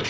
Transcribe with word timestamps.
On 0.00 0.06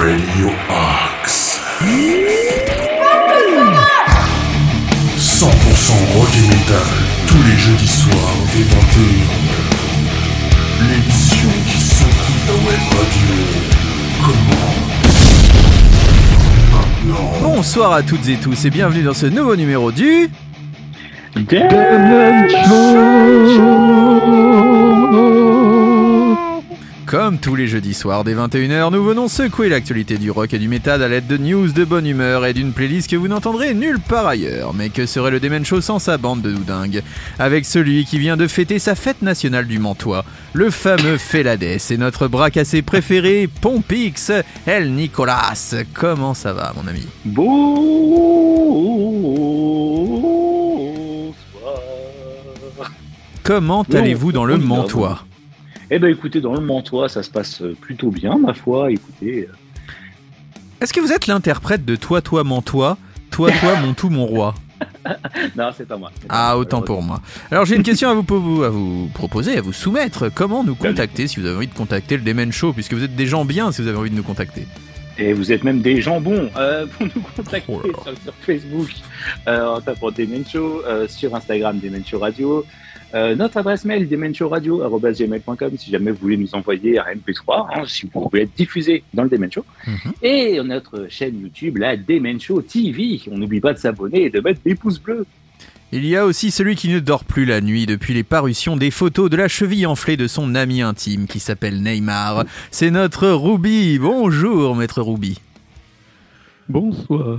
Radio 0.00 0.48
Axe. 0.70 1.60
100% 5.18 5.46
rock 6.14 6.32
et 6.36 6.48
metal, 6.48 6.78
tous 7.26 7.42
les 7.42 7.56
jeudis 7.58 7.86
soirs 7.86 8.14
dès 8.54 8.62
21h. 8.62 9.28
L'émission 10.88 11.50
qui 11.66 11.80
s'intrigue 11.80 12.46
la 12.46 12.54
web 12.54 12.80
radio. 12.92 13.63
Bonsoir 17.56 17.92
à 17.92 18.02
toutes 18.02 18.28
et 18.28 18.36
tous 18.36 18.64
et 18.64 18.70
bienvenue 18.70 19.04
dans 19.04 19.14
ce 19.14 19.26
nouveau 19.26 19.54
numéro 19.54 19.92
du... 19.92 20.28
Comme 27.06 27.38
tous 27.38 27.54
les 27.54 27.66
jeudis 27.66 27.92
soirs 27.92 28.24
dès 28.24 28.34
21h, 28.34 28.90
nous 28.90 29.04
venons 29.04 29.28
secouer 29.28 29.68
l'actualité 29.68 30.16
du 30.16 30.30
rock 30.30 30.54
et 30.54 30.58
du 30.58 30.68
métal 30.68 31.02
à 31.02 31.08
l'aide 31.08 31.26
de 31.26 31.36
news 31.36 31.68
de 31.68 31.84
bonne 31.84 32.06
humeur 32.06 32.46
et 32.46 32.54
d'une 32.54 32.72
playlist 32.72 33.10
que 33.10 33.16
vous 33.16 33.28
n'entendrez 33.28 33.74
nulle 33.74 34.00
part 34.00 34.26
ailleurs. 34.26 34.72
Mais 34.72 34.88
que 34.88 35.04
serait 35.04 35.30
le 35.30 35.38
Demen 35.38 35.64
Show 35.64 35.80
sans 35.82 35.98
sa 35.98 36.16
bande 36.16 36.40
de 36.40 36.52
doudingues 36.52 37.02
Avec 37.38 37.66
celui 37.66 38.04
qui 38.06 38.18
vient 38.18 38.36
de 38.38 38.46
fêter 38.46 38.78
sa 38.78 38.94
fête 38.94 39.20
nationale 39.22 39.66
du 39.66 39.78
Mantois, 39.78 40.24
le 40.54 40.70
fameux 40.70 41.18
Felades 41.18 41.62
et 41.62 41.96
notre 41.98 42.26
bras 42.26 42.50
cassé 42.50 42.80
préféré, 42.80 43.48
Pompix, 43.60 44.32
El 44.66 44.92
Nicolas. 44.92 45.74
Comment 45.92 46.32
ça 46.32 46.52
va 46.52 46.72
mon 46.74 46.88
ami? 46.88 47.06
Bonsoir. 47.24 47.84
Comment 53.42 53.82
allez-vous 53.92 54.32
dans 54.32 54.46
le 54.46 54.56
Mantois? 54.56 55.20
Eh 55.90 55.98
ben 55.98 56.08
écoutez, 56.10 56.40
dans 56.40 56.54
le 56.54 56.60
Mantois, 56.60 57.08
ça 57.08 57.22
se 57.22 57.30
passe 57.30 57.60
euh, 57.62 57.76
plutôt 57.80 58.10
bien, 58.10 58.38
ma 58.38 58.54
foi. 58.54 58.90
Écoutez, 58.90 59.48
euh, 59.50 59.54
Est-ce 60.80 60.92
que 60.92 61.00
vous 61.00 61.12
êtes 61.12 61.26
l'interprète 61.26 61.84
de 61.84 61.96
Toi, 61.96 62.20
toi, 62.22 62.42
Mantois 62.44 62.96
Toi, 63.30 63.50
toi, 63.52 63.76
mon 63.80 63.94
tout, 63.94 64.10
mon 64.10 64.26
roi? 64.26 64.54
Non, 65.56 65.70
c'est 65.76 65.86
pas 65.86 65.96
moi. 65.96 66.10
Ah, 66.28 66.56
autant 66.58 66.80
pour 66.82 67.02
moi. 67.02 67.20
Alors 67.50 67.64
j'ai 67.64 67.76
une 67.76 67.82
question 67.82 68.08
à 68.10 68.14
vous, 68.14 68.22
po- 68.22 68.62
à 68.64 68.70
vous 68.70 69.08
proposer, 69.14 69.56
à 69.56 69.60
vous 69.60 69.72
soumettre. 69.72 70.30
Comment 70.34 70.64
nous 70.64 70.74
contacter 70.74 71.26
si 71.28 71.38
vous 71.40 71.46
avez 71.46 71.56
envie 71.56 71.66
de 71.68 71.74
contacter 71.74 72.16
le 72.16 72.22
Demen 72.22 72.50
Show, 72.52 72.72
puisque 72.72 72.94
vous 72.94 73.02
êtes 73.04 73.14
des 73.14 73.26
gens 73.26 73.44
bien 73.44 73.70
si 73.70 73.82
vous 73.82 73.88
avez 73.88 73.98
envie 73.98 74.10
de 74.10 74.14
nous 74.16 74.22
contacter? 74.22 74.66
Et 75.18 75.32
vous 75.32 75.52
êtes 75.52 75.62
même 75.62 75.80
des 75.80 76.00
jambons 76.00 76.50
euh, 76.56 76.86
pour 76.98 77.06
nous 77.06 77.22
contacter 77.36 77.62
Oh 77.68 77.82
sur, 77.82 78.14
sur 78.24 78.34
Facebook 78.40 78.88
euh, 79.46 79.76
en 79.76 79.80
tapant 79.80 80.10
Demen 80.10 80.44
Show, 80.46 80.82
euh, 80.86 81.06
sur 81.08 81.34
Instagram 81.34 81.78
Demen 81.78 82.04
Show 82.04 82.18
Radio. 82.18 82.64
Euh, 83.14 83.36
notre 83.36 83.58
adresse 83.58 83.84
mail 83.84 84.08
demenshowradio.gmail.com 84.08 85.70
si 85.78 85.90
jamais 85.90 86.10
vous 86.10 86.18
voulez 86.20 86.36
nous 86.36 86.52
envoyer 86.54 86.98
un 86.98 87.04
MP3, 87.14 87.66
hein, 87.72 87.82
si 87.86 88.06
vous 88.12 88.20
pouvez 88.28 88.42
être 88.42 88.54
diffusé 88.56 89.04
dans 89.14 89.22
le 89.22 89.28
Demen 89.28 89.52
Show. 89.52 89.64
Mhm. 89.86 90.12
Et 90.22 90.60
notre 90.64 91.06
chaîne 91.08 91.40
YouTube, 91.40 91.76
la 91.78 91.96
Demen 91.96 92.40
Show 92.40 92.60
TV. 92.62 93.20
On 93.30 93.38
n'oublie 93.38 93.60
pas 93.60 93.72
de 93.72 93.78
s'abonner 93.78 94.24
et 94.24 94.30
de 94.30 94.40
mettre 94.40 94.60
des 94.64 94.74
pouces 94.74 95.00
bleus. 95.00 95.26
Il 95.92 96.04
y 96.06 96.16
a 96.16 96.26
aussi 96.26 96.50
celui 96.50 96.74
qui 96.74 96.88
ne 96.88 96.98
dort 96.98 97.22
plus 97.24 97.44
la 97.44 97.60
nuit 97.60 97.86
depuis 97.86 98.14
les 98.14 98.24
parutions 98.24 98.76
des 98.76 98.90
photos 98.90 99.30
de 99.30 99.36
la 99.36 99.46
cheville 99.46 99.86
enflée 99.86 100.16
de 100.16 100.26
son 100.26 100.56
ami 100.56 100.82
intime 100.82 101.28
qui 101.28 101.38
s'appelle 101.38 101.80
Neymar. 101.82 102.44
C'est 102.72 102.90
notre 102.90 103.28
Ruby. 103.28 104.00
Bonjour, 104.00 104.74
maître 104.74 105.02
Ruby. 105.02 105.38
Bonsoir. 106.68 107.38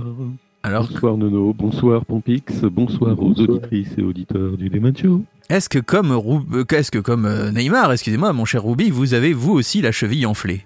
Alors, 0.62 0.88
Bonsoir 0.88 1.16
Nono, 1.16 1.52
bonsoir 1.52 2.04
Pompix, 2.04 2.62
bonsoir, 2.62 3.12
aux 3.12 3.26
Bonsoir. 3.28 3.50
auditrices 3.50 3.92
et 3.98 4.02
auditeurs 4.02 4.56
du 4.56 4.68
Deman 4.68 4.96
Show. 4.96 5.22
Est-ce 5.48 5.68
que 5.68 5.78
comme, 5.78 6.12
Rou- 6.12 6.44
euh, 6.52 6.64
que 6.64 6.98
comme 6.98 7.24
euh, 7.26 7.50
Neymar, 7.52 7.92
excusez-moi, 7.92 8.32
mon 8.32 8.44
cher 8.44 8.64
Ruby, 8.64 8.90
vous 8.90 9.14
avez 9.14 9.32
vous 9.32 9.52
aussi 9.52 9.80
la 9.82 9.92
cheville 9.92 10.26
enflée? 10.26 10.64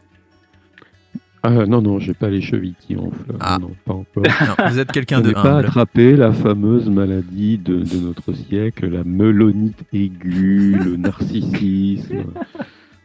Ah 1.42 1.64
non, 1.66 1.80
non, 1.80 1.98
j'ai 1.98 2.12
pas 2.12 2.28
les 2.28 2.42
chevilles 2.42 2.74
qui 2.86 2.96
enflent. 2.96 3.36
Ah. 3.40 3.58
Non, 3.60 3.70
pas 3.86 3.94
encore. 3.94 4.24
Non, 4.58 4.68
vous 4.70 4.78
êtes 4.78 4.92
quelqu'un 4.92 5.22
de 5.22 5.28
n'ai 5.28 5.32
pas 5.32 5.54
humble. 5.54 5.66
attrapé 5.68 6.14
la 6.14 6.32
fameuse 6.32 6.90
maladie 6.90 7.56
de, 7.56 7.76
de 7.82 7.96
notre 7.98 8.34
siècle, 8.34 8.88
la 8.88 9.04
melonite 9.04 9.78
aiguë, 9.92 10.76
le 10.84 10.96
narcissisme. 10.96 12.24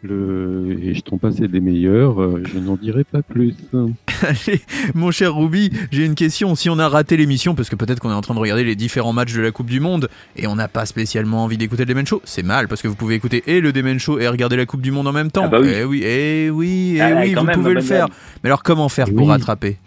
Le... 0.08 0.78
Et 0.84 0.94
je 0.94 1.02
t'en 1.02 1.18
passais 1.18 1.48
des 1.48 1.60
meilleurs, 1.60 2.22
euh, 2.22 2.44
je 2.54 2.60
n'en 2.60 2.76
dirai 2.76 3.04
pas 3.04 3.22
plus. 3.22 3.56
Allez, 4.22 4.62
mon 4.94 5.12
cher 5.12 5.36
Ruby, 5.36 5.72
j'ai 5.92 6.06
une 6.06 6.16
question. 6.16 6.54
Si 6.56 6.70
on 6.70 6.78
a 6.80 6.88
raté 6.88 7.18
l'émission, 7.18 7.56
parce 7.56 7.70
que 7.70 7.76
peut-être 7.76 8.00
qu'on 8.00 8.12
est 8.12 8.16
en 8.16 8.22
train 8.22 8.36
de 8.36 8.40
regarder 8.40 8.64
les 8.64 8.76
différents 8.76 9.14
matchs 9.14 9.34
de 9.34 9.42
la 9.42 9.52
Coupe 9.52 9.68
du 9.70 9.80
Monde 9.80 10.10
et 10.36 10.48
on 10.48 10.56
n'a 10.56 10.68
pas 10.68 10.86
spécialement 10.86 11.44
envie 11.44 11.58
d'écouter 11.58 11.84
le 11.84 11.90
Demen 11.90 12.06
Show, 12.06 12.22
c'est 12.24 12.44
mal 12.44 12.68
parce 12.68 12.82
que 12.82 12.88
vous 12.88 12.96
pouvez 12.96 13.16
écouter 13.16 13.44
et 13.48 13.62
le 13.62 13.74
Demen 13.74 14.00
Show 14.00 14.20
et 14.20 14.28
regarder 14.28 14.58
la 14.58 14.66
Coupe 14.66 14.82
du 14.82 14.92
Monde 14.92 15.08
en 15.08 15.14
même 15.14 15.32
temps. 15.32 15.44
Ah 15.46 15.50
bah 15.50 15.60
oui. 15.62 15.72
Eh 15.76 15.84
oui, 15.84 16.04
eh 16.06 16.50
oui, 16.52 16.94
eh 16.98 17.02
Ah, 17.02 17.22
oui, 17.22 17.34
vous 17.34 17.44
même, 17.44 17.56
pouvez 17.56 17.74
le 17.74 17.82
faire. 17.82 18.08
Mais 18.44 18.50
alors 18.50 18.64
comment 18.64 18.90
faire 18.90 19.08
Eh 19.10 19.14
pour 19.14 19.28
rattraper? 19.30 19.78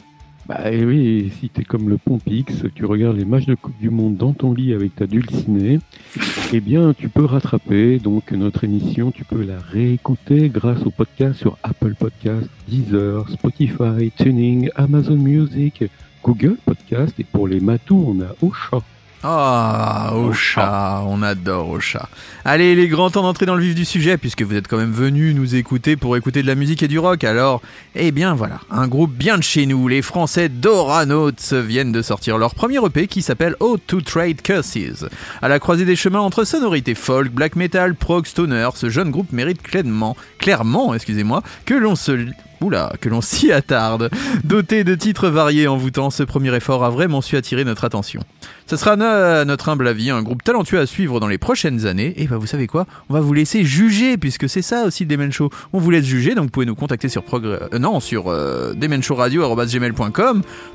Bah 0.48 0.72
et 0.72 0.82
oui, 0.82 1.30
si 1.38 1.50
t'es 1.50 1.62
comme 1.62 1.90
le 1.90 1.98
Pompix, 1.98 2.64
tu 2.74 2.86
regardes 2.86 3.18
les 3.18 3.26
matchs 3.26 3.44
de 3.44 3.54
Coupe 3.54 3.78
du 3.78 3.90
Monde 3.90 4.16
dans 4.16 4.32
ton 4.32 4.54
lit 4.54 4.72
avec 4.72 4.96
ta 4.96 5.06
dulcinée, 5.06 5.78
eh 6.54 6.60
bien 6.60 6.94
tu 6.94 7.10
peux 7.10 7.26
rattraper 7.26 7.98
donc 7.98 8.32
notre 8.32 8.64
émission, 8.64 9.10
tu 9.10 9.24
peux 9.24 9.42
la 9.42 9.58
réécouter 9.58 10.48
grâce 10.48 10.86
au 10.86 10.90
podcast 10.90 11.38
sur 11.38 11.58
Apple 11.62 11.94
Podcast, 11.94 12.48
Deezer, 12.66 13.28
Spotify, 13.28 14.10
Tuning, 14.16 14.70
Amazon 14.74 15.16
Music, 15.16 15.84
Google 16.24 16.56
Podcast 16.64 17.12
et 17.20 17.24
pour 17.24 17.46
les 17.46 17.60
matous 17.60 18.02
on 18.08 18.22
a 18.22 18.34
Ocha. 18.40 18.82
Ah, 19.24 20.12
au 20.14 20.32
chat, 20.32 21.02
on 21.06 21.22
adore 21.22 21.70
au 21.70 21.80
chat. 21.80 22.08
Allez, 22.44 22.72
il 22.72 22.78
est 22.78 22.86
grand 22.86 23.10
temps 23.10 23.22
d'entrer 23.22 23.46
dans 23.46 23.56
le 23.56 23.62
vif 23.62 23.74
du 23.74 23.84
sujet, 23.84 24.16
puisque 24.16 24.42
vous 24.42 24.54
êtes 24.54 24.68
quand 24.68 24.76
même 24.76 24.92
venus 24.92 25.34
nous 25.34 25.56
écouter 25.56 25.96
pour 25.96 26.16
écouter 26.16 26.40
de 26.40 26.46
la 26.46 26.54
musique 26.54 26.84
et 26.84 26.88
du 26.88 27.00
rock. 27.00 27.24
Alors, 27.24 27.60
eh 27.96 28.12
bien 28.12 28.36
voilà, 28.36 28.60
un 28.70 28.86
groupe 28.86 29.12
bien 29.12 29.36
de 29.36 29.42
chez 29.42 29.66
nous, 29.66 29.88
les 29.88 30.02
Français 30.02 30.48
Doranauts 30.48 31.32
viennent 31.52 31.90
de 31.90 32.00
sortir 32.00 32.38
leur 32.38 32.54
premier 32.54 32.78
EP 32.84 33.08
qui 33.08 33.22
s'appelle 33.22 33.56
Oh 33.58 33.76
to 33.76 34.00
Trade 34.00 34.40
Curses. 34.40 35.06
À 35.42 35.48
la 35.48 35.58
croisée 35.58 35.84
des 35.84 35.96
chemins 35.96 36.20
entre 36.20 36.44
sonorités 36.44 36.94
folk, 36.94 37.32
black 37.32 37.56
metal, 37.56 37.96
prog, 37.96 38.24
stoner, 38.24 38.68
ce 38.76 38.88
jeune 38.88 39.10
groupe 39.10 39.32
mérite 39.32 39.62
clairement, 39.62 40.16
clairement, 40.38 40.94
excusez-moi, 40.94 41.42
que 41.64 41.74
l'on 41.74 41.96
se 41.96 42.12
Oula, 42.60 42.92
que 43.00 43.08
l'on 43.08 43.20
s'y 43.20 43.52
attarde. 43.52 44.10
Doté 44.44 44.84
de 44.84 44.94
titres 44.94 45.28
variés 45.28 45.68
envoûtants, 45.68 46.10
ce 46.10 46.22
premier 46.22 46.54
effort 46.54 46.84
a 46.84 46.90
vraiment 46.90 47.20
su 47.20 47.36
attirer 47.36 47.64
notre 47.64 47.84
attention. 47.84 48.20
Ce 48.66 48.76
sera 48.76 48.92
à 48.92 49.44
notre 49.44 49.68
humble 49.70 49.88
avis 49.88 50.10
un 50.10 50.22
groupe 50.22 50.42
talentueux 50.42 50.78
à 50.78 50.86
suivre 50.86 51.20
dans 51.20 51.26
les 51.26 51.38
prochaines 51.38 51.86
années. 51.86 52.12
Et 52.16 52.26
bah 52.26 52.36
vous 52.36 52.46
savez 52.46 52.66
quoi? 52.66 52.86
On 53.08 53.14
va 53.14 53.20
vous 53.20 53.32
laisser 53.32 53.64
juger 53.64 54.18
puisque 54.18 54.48
c'est 54.48 54.62
ça 54.62 54.84
aussi 54.84 55.04
le 55.04 55.08
Demen 55.08 55.32
Show. 55.32 55.50
On 55.72 55.78
vous 55.78 55.90
laisse 55.90 56.04
juger 56.04 56.34
donc 56.34 56.44
vous 56.44 56.50
pouvez 56.50 56.66
nous 56.66 56.74
contacter 56.74 57.08
sur 57.08 57.22
progr... 57.22 57.46
euh, 57.72 57.78
non 57.78 58.00
sur 58.00 58.28
euh, 58.28 58.74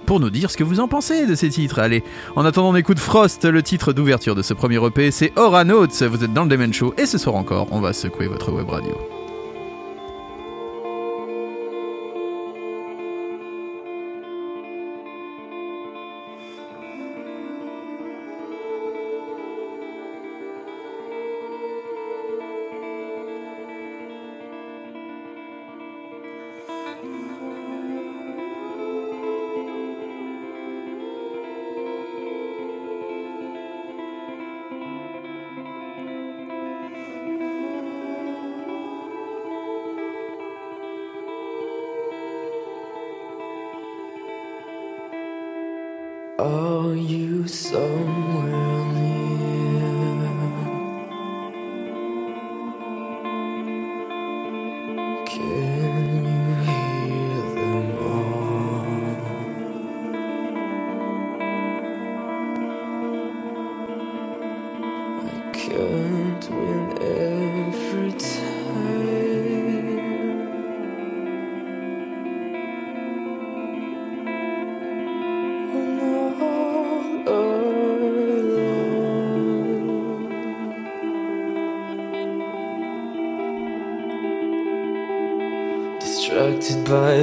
pour 0.05 0.19
nous 0.19 0.29
dire 0.29 0.51
ce 0.51 0.57
que 0.57 0.63
vous 0.63 0.79
en 0.79 0.87
pensez 0.87 1.27
de 1.27 1.35
ces 1.35 1.49
titres. 1.49 1.79
Allez, 1.79 2.03
en 2.35 2.45
attendant 2.45 2.71
on 2.71 2.75
écoute 2.75 2.99
Frost, 2.99 3.45
le 3.45 3.61
titre 3.61 3.93
d'ouverture 3.93 4.35
de 4.35 4.41
ce 4.41 4.53
premier 4.53 4.83
EP, 4.85 5.11
c'est 5.11 5.31
Oranauts. 5.37 5.87
Vous 5.87 6.23
êtes 6.23 6.33
dans 6.33 6.43
le 6.43 6.49
Demen 6.49 6.73
Show 6.73 6.93
et 6.97 7.05
ce 7.05 7.17
soir 7.17 7.35
encore, 7.35 7.67
on 7.71 7.79
va 7.79 7.93
secouer 7.93 8.27
votre 8.27 8.51
web 8.51 8.69
radio. 8.69 9.22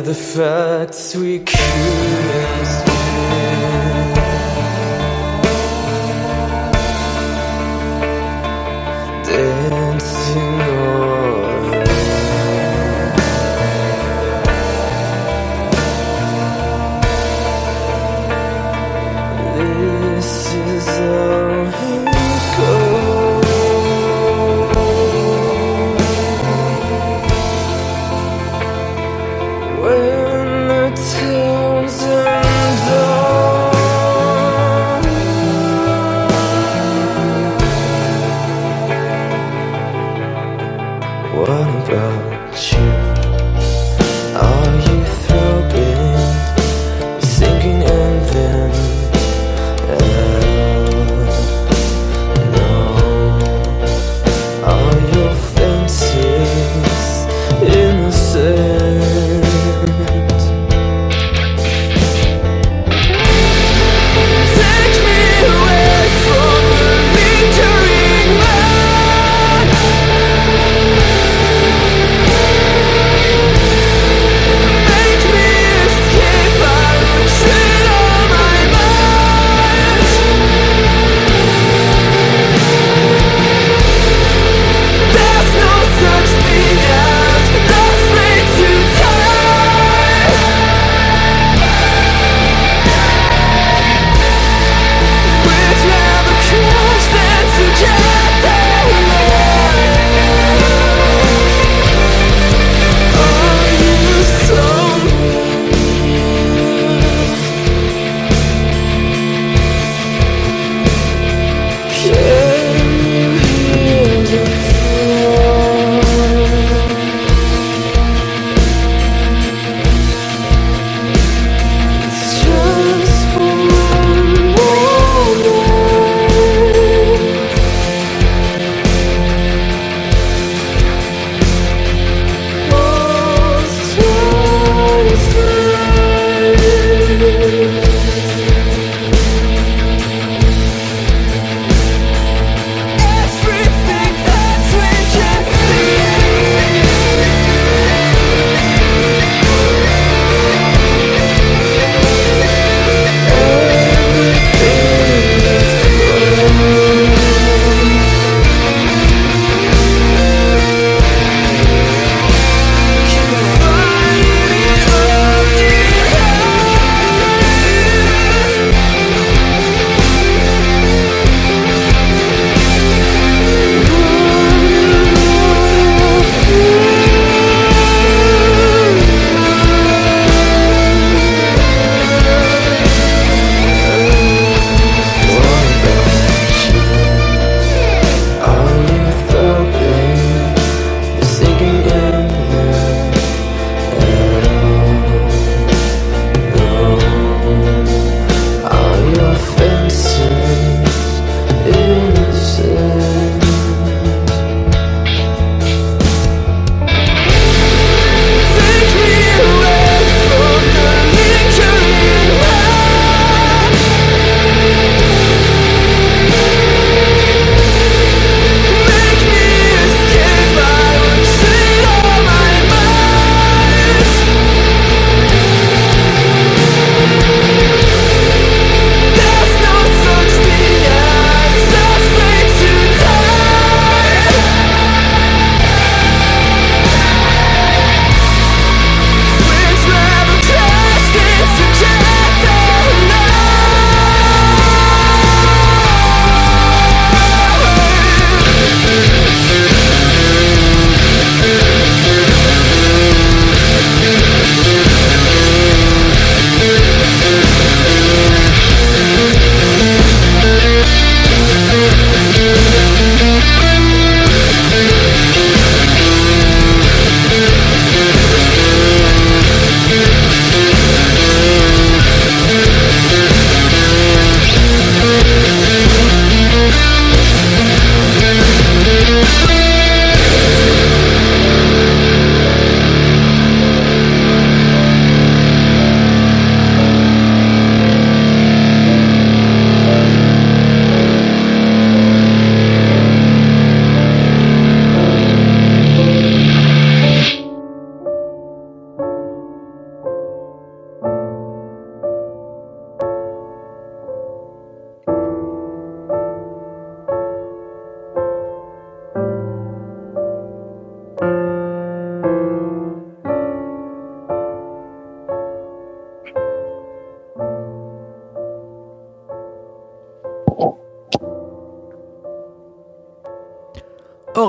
The 0.05 0.15
facts 0.15 1.15
we 1.15 1.41
couldn't 1.41 2.00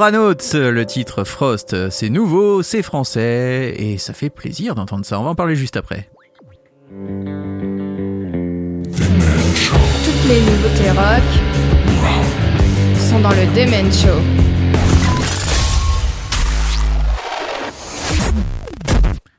Oranauts, 0.01 0.33
le 0.55 0.83
titre 0.83 1.23
Frost, 1.23 1.91
c'est 1.91 2.09
nouveau, 2.09 2.63
c'est 2.63 2.81
français, 2.81 3.75
et 3.77 3.99
ça 3.99 4.13
fait 4.13 4.31
plaisir 4.31 4.73
d'entendre 4.73 5.05
ça. 5.05 5.19
On 5.19 5.23
va 5.23 5.29
en 5.29 5.35
parler 5.35 5.55
juste 5.55 5.77
après. 5.77 6.09
Toutes 6.89 7.05
les 10.27 10.41
nouveautés 10.41 10.89
rock 10.89 11.21
sont 12.97 13.19
dans 13.19 13.29
le 13.29 13.45
Demen 13.55 13.93
Show. 13.93 14.19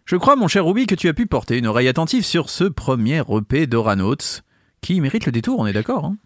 Je 0.05 0.17
crois, 0.17 0.37
mon 0.37 0.47
cher 0.47 0.65
Ruby, 0.65 0.87
que 0.87 0.95
tu 0.95 1.09
as 1.09 1.13
pu 1.13 1.27
porter 1.27 1.59
une 1.59 1.67
oreille 1.67 1.89
attentive 1.89 2.25
sur 2.25 2.49
ce 2.49 2.63
premier 2.63 3.25
EP 3.29 3.67
d'Oranauts, 3.67 4.43
qui 4.81 5.01
mérite 5.01 5.27
le 5.27 5.33
détour, 5.33 5.59
on 5.59 5.67
est 5.67 5.73
d'accord 5.73 6.05
hein? 6.05 6.19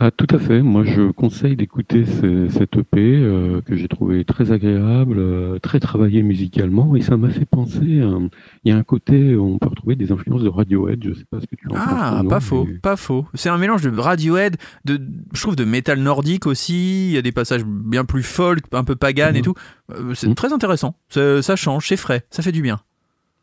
Ah, 0.00 0.12
tout 0.12 0.28
à 0.30 0.38
fait. 0.38 0.62
Moi, 0.62 0.84
je 0.84 1.10
conseille 1.10 1.56
d'écouter 1.56 2.04
ce- 2.06 2.48
cet 2.50 2.76
EP 2.76 3.00
euh, 3.00 3.60
que 3.62 3.74
j'ai 3.74 3.88
trouvé 3.88 4.24
très 4.24 4.52
agréable, 4.52 5.16
euh, 5.18 5.58
très 5.58 5.80
travaillé 5.80 6.22
musicalement, 6.22 6.94
et 6.94 7.00
ça 7.00 7.16
m'a 7.16 7.30
fait 7.30 7.44
penser. 7.46 8.00
à- 8.00 8.18
Il 8.64 8.70
y 8.70 8.70
a 8.70 8.76
un 8.76 8.84
côté 8.84 9.34
où 9.34 9.44
on 9.54 9.58
peut 9.58 9.68
retrouver 9.68 9.96
des 9.96 10.12
influences 10.12 10.42
de 10.44 10.48
Radiohead. 10.48 11.02
Je 11.02 11.14
sais 11.14 11.24
pas 11.28 11.40
ce 11.40 11.46
que 11.46 11.56
tu 11.56 11.66
en 11.68 11.72
penses. 11.74 11.82
Ah, 11.84 12.22
pas 12.28 12.38
faux, 12.38 12.64
mais- 12.70 12.78
pas 12.78 12.94
faux. 12.96 13.26
C'est 13.34 13.48
un 13.48 13.58
mélange 13.58 13.82
de 13.82 13.90
Radiohead, 13.98 14.56
de, 14.84 15.00
je 15.34 15.40
trouve 15.42 15.56
de 15.56 15.64
métal 15.64 15.98
nordique 15.98 16.46
aussi. 16.46 17.08
Il 17.08 17.14
y 17.14 17.18
a 17.18 17.22
des 17.22 17.32
passages 17.32 17.64
bien 17.64 18.04
plus 18.04 18.22
folk, 18.22 18.60
un 18.72 18.84
peu 18.84 18.94
pagan 18.94 19.30
et 19.34 19.38
Mhm. 19.38 19.42
tout. 19.42 19.54
Euh, 19.92 20.14
C'est 20.14 20.28
Mhm. 20.28 20.34
très 20.36 20.52
intéressant. 20.52 20.94
Ça 21.08 21.56
change, 21.56 21.88
c'est 21.88 21.96
frais, 21.96 22.22
ça 22.30 22.42
fait 22.44 22.52
du 22.52 22.62
bien. 22.62 22.78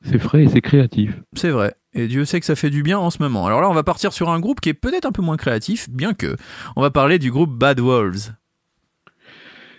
C'est 0.06 0.20
frais 0.20 0.44
et 0.44 0.48
c'est 0.48 0.62
créatif. 0.62 1.12
C'est 1.34 1.50
vrai. 1.50 1.74
Et 1.94 2.08
Dieu 2.08 2.26
sait 2.26 2.40
que 2.40 2.46
ça 2.46 2.56
fait 2.56 2.70
du 2.70 2.84
bien 2.84 3.00
en 3.00 3.10
ce 3.10 3.22
moment. 3.22 3.46
Alors 3.46 3.62
là, 3.62 3.70
on 3.70 3.74
va 3.74 3.84
partir 3.84 4.14
sur 4.14 4.30
un 4.30 4.40
groupe 4.40 4.62
qui 4.62 4.70
est 4.70 4.74
peut-être 4.74 5.06
un 5.06 5.12
peu 5.12 5.22
moins 5.22 5.38
créatif, 5.38 5.90
bien 5.90 6.14
que. 6.14 6.36
On 6.76 6.82
va 6.82 6.92
parler 6.92 7.20
du 7.20 7.32
groupe 7.32 7.52
Bad 7.58 7.80
Wolves. 7.80 8.34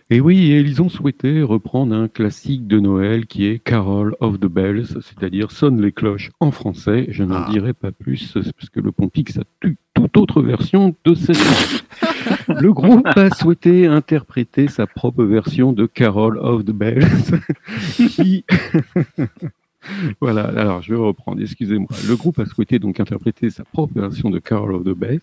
Et 0.09 0.21
oui, 0.21 0.53
et 0.53 0.61
ils 0.61 0.81
ont 0.81 0.89
souhaité 0.89 1.43
reprendre 1.43 1.93
un 1.93 2.07
classique 2.07 2.69
de 2.69 2.79
Noël 2.79 3.27
qui 3.27 3.45
est 3.47 3.59
Carol 3.59 4.15
of 4.21 4.39
the 4.39 4.47
Bells, 4.47 4.87
c'est-à-dire 5.03 5.51
Sonne 5.51 5.83
les 5.83 5.91
cloches 5.91 6.31
en 6.39 6.53
français. 6.53 7.07
Je 7.11 7.25
n'en 7.25 7.43
Ah. 7.43 7.49
dirai 7.51 7.73
pas 7.73 7.91
plus 7.91 8.33
parce 8.35 8.71
que 8.71 8.79
le 8.79 8.93
Pompix 8.93 9.37
a 9.37 9.43
tu- 9.61 9.77
toute 9.95 10.17
autre 10.17 10.43
version 10.43 10.95
de 11.05 11.15
cette. 11.15 11.37
Le 12.49 12.73
groupe 12.73 13.07
a 13.07 13.31
souhaité 13.35 13.87
interpréter 13.87 14.69
sa 14.69 14.87
propre 14.87 15.25
version 15.25 15.73
de 15.73 15.87
Carol 15.87 16.39
of 16.39 16.65
the 16.65 16.71
Bells 16.73 17.07
qui... 17.97 18.45
voilà, 20.21 20.45
alors 20.45 20.83
je 20.83 20.93
vais 20.95 20.99
reprendre, 21.01 21.41
excusez-moi. 21.41 21.89
Le 22.09 22.17
groupe 22.17 22.39
a 22.39 22.47
souhaité 22.47 22.79
donc 22.79 23.01
interpréter 23.01 23.51
sa 23.51 23.65
propre 23.65 23.99
version 24.01 24.31
de 24.31 24.39
Carol 24.39 24.75
of 24.75 24.85
the 24.85 24.97
Bells 24.97 25.21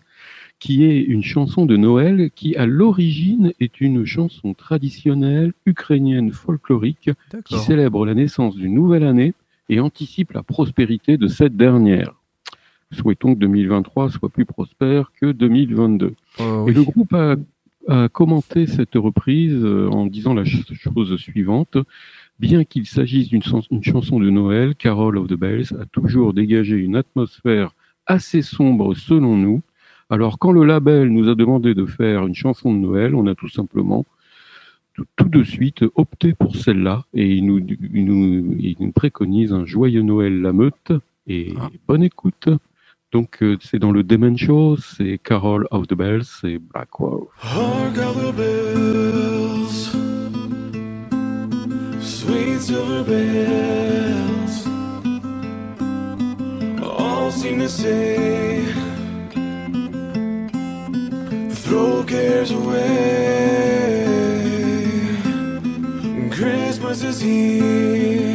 qui 0.60 0.84
est 0.84 1.02
une 1.02 1.22
chanson 1.24 1.66
de 1.66 1.76
Noël 1.76 2.30
qui, 2.34 2.54
à 2.56 2.64
l'origine, 2.64 3.52
est 3.60 3.80
une 3.80 4.04
chanson 4.06 4.54
traditionnelle 4.54 5.52
ukrainienne 5.66 6.30
folklorique 6.30 7.10
qui 7.44 7.54
célèbre 7.58 8.06
la 8.06 8.14
naissance 8.14 8.54
d'une 8.56 8.72
nouvelle 8.74 9.04
année 9.04 9.34
et 9.68 9.80
anticipe 9.80 10.32
la 10.32 10.42
prospérité 10.42 11.18
de 11.18 11.26
cette 11.26 11.56
dernière. 11.56 12.14
Souhaitons 12.92 13.34
que 13.34 13.40
2023 13.40 14.10
soit 14.10 14.28
plus 14.28 14.44
prospère 14.44 15.10
que 15.20 15.32
2022. 15.32 16.14
Oh, 16.38 16.66
Et 16.68 16.72
le 16.72 16.84
groupe 16.84 17.12
a, 17.14 17.34
a 17.88 18.08
commenté 18.08 18.66
cette 18.66 18.94
reprise 18.94 19.52
euh, 19.64 19.88
en 19.90 20.06
disant 20.06 20.34
la 20.34 20.44
ch- 20.44 20.72
chose 20.74 21.16
suivante. 21.16 21.76
Bien 22.40 22.64
qu'il 22.64 22.86
s'agisse 22.86 23.28
d'une 23.28 23.42
chanson 23.42 24.18
de 24.18 24.28
Noël, 24.30 24.74
Carol 24.74 25.18
of 25.18 25.28
the 25.28 25.34
Bells 25.34 25.72
a 25.80 25.86
toujours 25.86 26.34
dégagé 26.34 26.76
une 26.76 26.96
atmosphère 26.96 27.70
assez 28.06 28.42
sombre 28.42 28.94
selon 28.94 29.36
nous. 29.36 29.62
Alors 30.10 30.38
quand 30.38 30.52
le 30.52 30.64
label 30.64 31.08
nous 31.10 31.28
a 31.28 31.34
demandé 31.34 31.74
de 31.74 31.86
faire 31.86 32.26
une 32.26 32.34
chanson 32.34 32.72
de 32.74 32.78
Noël, 32.78 33.14
on 33.14 33.26
a 33.26 33.34
tout 33.34 33.48
simplement 33.48 34.04
tout, 34.94 35.06
tout 35.16 35.28
de 35.28 35.42
suite 35.42 35.84
opté 35.94 36.34
pour 36.34 36.56
celle-là 36.56 37.04
et 37.14 37.32
il 37.34 37.46
nous, 37.46 37.58
il 37.92 38.04
nous, 38.04 38.56
il 38.58 38.76
nous 38.80 38.92
préconise 38.92 39.52
un 39.52 39.64
joyeux 39.64 40.02
Noël 40.02 40.40
la 40.40 40.52
meute 40.52 40.92
et 41.26 41.54
Ah. 41.58 41.70
bonne 41.88 42.02
écoute. 42.02 42.48
Donc 43.12 43.42
euh, 43.42 43.56
c'est 43.60 43.78
dans 43.78 43.92
le 43.92 44.02
Demon 44.02 44.36
Show, 44.36 44.76
c'est 44.76 45.18
Carol 45.22 45.66
of 45.70 45.86
the 45.86 45.94
Bells, 45.94 46.24
c'est 46.24 46.58
Black 46.58 46.98
Wolf. 46.98 47.28
Hark 47.40 47.96
all 47.96 48.32
the 48.32 48.36
bells, 48.36 49.96
sweet 52.24 52.60
silver 52.60 53.04
bells, 53.04 54.66
all 56.82 57.30
seem 57.30 57.58
to 57.58 57.68
say, 57.68 58.64
throw 61.64 62.02
cares 62.04 62.50
away. 62.50 64.06
Christmas 66.30 67.02
is 67.02 67.20
here, 67.20 68.33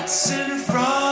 what's 0.00 0.30
in 0.30 0.56
front. 0.56 1.09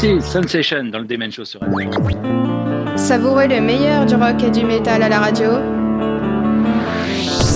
Voici 0.00 0.30
Sun 0.30 0.46
Session 0.46 0.84
dans 0.84 1.00
le 1.00 1.06
Demen 1.06 1.32
Show 1.32 1.44
sur 1.44 1.60
Radio. 1.60 1.90
Savourez 2.96 3.48
le 3.48 3.60
meilleur 3.60 4.06
du 4.06 4.14
rock 4.14 4.40
et 4.44 4.50
du 4.52 4.64
métal 4.64 5.02
à 5.02 5.08
la 5.08 5.18
radio. 5.18 5.48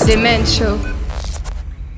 Demen 0.09 0.45
Show. 0.45 0.77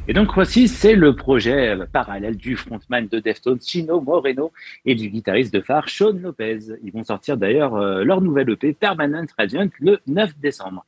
Et 0.07 0.12
donc 0.12 0.35
voici, 0.35 0.68
c'est 0.68 0.96
le 0.96 1.16
projet 1.16 1.70
euh, 1.70 1.87
parallèle 1.90 2.37
du 2.37 2.57
frontman 2.57 3.09
de 3.09 3.20
Deftones, 3.20 3.62
Chino 3.62 4.02
Moreno, 4.02 4.52
et 4.85 4.94
du 4.94 5.09
guitariste 5.09 5.54
de 5.54 5.62
phare, 5.62 5.88
Sean 5.88 6.12
Lopez. 6.12 6.59
Ils 6.85 6.92
vont 6.92 7.04
sortir 7.04 7.38
d'ailleurs 7.38 7.76
euh, 7.76 8.04
leur 8.04 8.20
nouvelle 8.20 8.50
EP, 8.50 8.74
Permanent 8.74 9.24
Radiant, 9.38 9.70
le 9.80 9.98
9 10.07 10.38
décembre. 10.40 10.85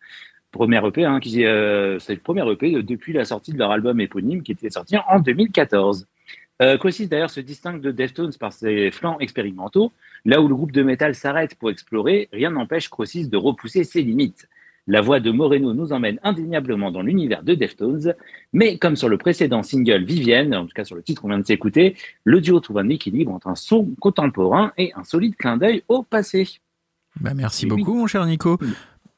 Première 0.53 0.87
EP, 0.87 1.07
hein, 1.07 1.19
euh, 1.25 1.99
c'est 1.99 2.13
le 2.15 2.21
premier 2.21 2.47
EP 2.53 2.83
depuis 2.83 3.15
la 3.15 3.25
sortie 3.25 3.53
de 3.53 3.59
leur 3.59 3.71
album 3.71 4.03
éponyme 4.03 4.43
qui 4.43 4.53
était 4.53 4.69
sorti 4.69 4.99
en 5.09 5.19
2014. 5.19 6.07
Euh, 6.63 6.79
Crosis 6.79 7.09
d'ailleurs 7.09 7.31
se 7.31 7.41
distingue 7.41 7.81
de 7.81 7.91
Deftones 7.91 8.33
par 8.39 8.53
ses 8.53 8.91
flancs 8.91 9.19
expérimentaux. 9.21 9.93
Là 10.25 10.41
où 10.41 10.49
le 10.49 10.55
groupe 10.55 10.73
de 10.73 10.83
métal 10.83 11.15
s'arrête 11.15 11.55
pour 11.55 11.71
explorer, 11.71 12.29
rien 12.33 12.51
n'empêche 12.51 12.89
Crosis 12.89 13.29
de 13.29 13.37
repousser 13.37 13.85
ses 13.85 14.03
limites. 14.03 14.49
La 14.89 15.01
voix 15.01 15.19
de 15.19 15.33
Moreno 15.33 15.75
nous 15.75 15.93
emmène 15.93 16.21
indéniablement 16.23 16.93
dans 16.93 17.03
l'univers 17.03 17.43
de 17.43 17.55
Deftones, 17.55 18.15
mais 18.53 18.79
comme 18.79 18.95
sur 18.95 19.09
le 19.09 19.19
précédent 19.19 19.65
single 19.65 20.05
Vivienne, 20.05 20.55
en 20.55 20.65
tout 20.65 20.73
cas 20.75 20.85
sur 20.85 20.95
le 20.95 21.03
titre 21.03 21.23
qu'on 21.23 21.29
vient 21.29 21.41
de 21.41 21.47
s'écouter, 21.47 21.97
le 22.23 22.41
duo 22.41 22.61
trouve 22.61 22.79
un 22.79 22.89
équilibre 22.89 23.33
entre 23.33 23.49
un 23.49 23.57
son 23.57 23.89
contemporain 23.99 24.73
et 24.79 24.93
un 24.95 25.03
solide 25.03 25.35
clin 25.37 25.57
d'œil 25.57 25.83
au 25.89 26.05
passé. 26.05 26.61
Bah, 27.21 27.35
merci 27.35 27.67
oui. 27.67 27.71
beaucoup, 27.71 27.95
mon 27.95 28.07
cher 28.07 28.25
Nico. 28.27 28.59